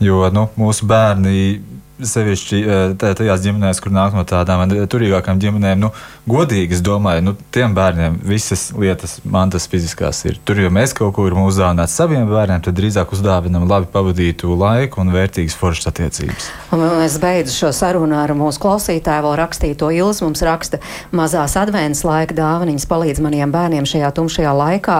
[0.00, 1.58] Jo nu, mūsu bērni
[1.98, 2.60] sevišķi
[3.00, 5.90] tajās ģimenēs, kur nāk no tādām turīgākām ģimenēm, nu,
[6.28, 10.38] godīgi es domāju, nu, tiem bērniem visas lietas, mantas fiziskās ir.
[10.46, 15.02] Tur jau mēs kaut ko varam uzdāvināt saviem bērniem, tad drīzāk uzdāvinam labi pavadītu laiku
[15.02, 16.50] un vērtīgas foršas attiecības.
[16.76, 20.24] Un es beidzu šo sarunu ar mūsu klausītāju, vēl rakstīto Ilzi.
[20.26, 20.80] Mums raksta
[21.14, 24.98] mazās adventas laika dāvaniņas palīdz maniem bērniem šajā tumšajā laikā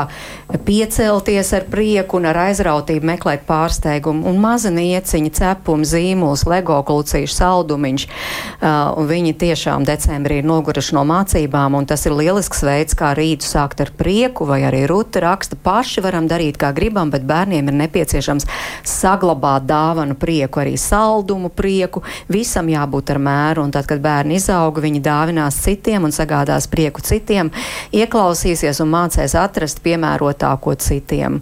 [0.64, 7.34] piecelties ar prieku un ar aizrautību meklēt pārsteigumu un maza nieciņa, cepuma, zīmols, lego klucīšu
[7.36, 8.06] saldumiņš.
[8.08, 13.46] Uh, viņi tiešām decembrī ir noguruši no mācībām, un tas ir lielisks veids, kā rītu
[13.46, 17.78] sākt ar prieku, vai arī Ruta raksta, paši varam darīt, kā gribam, bet bērniem ir
[17.84, 18.48] nepieciešams
[18.88, 22.02] saglabāt dāvanu prieku, arī saldumu prieku.
[22.32, 27.04] Visam jābūt ar mēru, un tad, kad bērni izauga, viņi dāvinās citiem un sagādās prieku
[27.04, 27.50] citiem,
[27.94, 31.40] ieklausīsies un mācēs atrast piemērotāko citiem.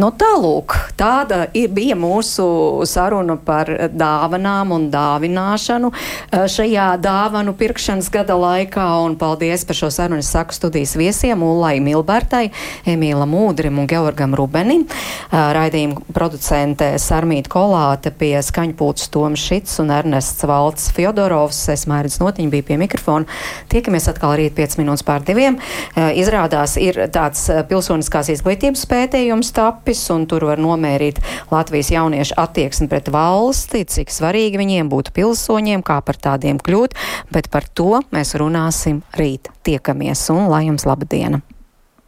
[0.00, 2.46] Nu, tālūk, tāda bija mūsu
[2.88, 8.86] saruna par dāvanām un dāvināšanu eh, šajā dāvanu pirkšanas gada laikā.
[9.06, 10.22] Un paldies par šo sarunu.
[10.24, 12.50] Es saku studijas viesiem Ullai Milbertai,
[12.88, 14.86] Emīlam Mūdrim un Georgam Rubenim.
[14.86, 21.62] Eh, raidījuma producente Sarmīta Kolāte pie skaņpūtas Toms Šits un Ernests Valts Fjodorovs.
[21.72, 23.26] Es mērķis notiņu biju pie mikrofona.
[23.72, 25.58] Tiekamies atkal rīt 5 minūtes pār diviem.
[25.94, 31.20] Eh, izrādās ir tāds pilsoniskās izglītības pētījums tapis, un tur var nomērīt
[31.50, 36.96] Latvijas jauniešu attieksmi pret valsti, cik svarīgi viņi viņiem būt pilsoņiem, kā par tādiem kļūt,
[37.32, 39.48] bet par to mēs runāsim rīt.
[39.64, 41.40] Tiekamies un lai jums laba diena!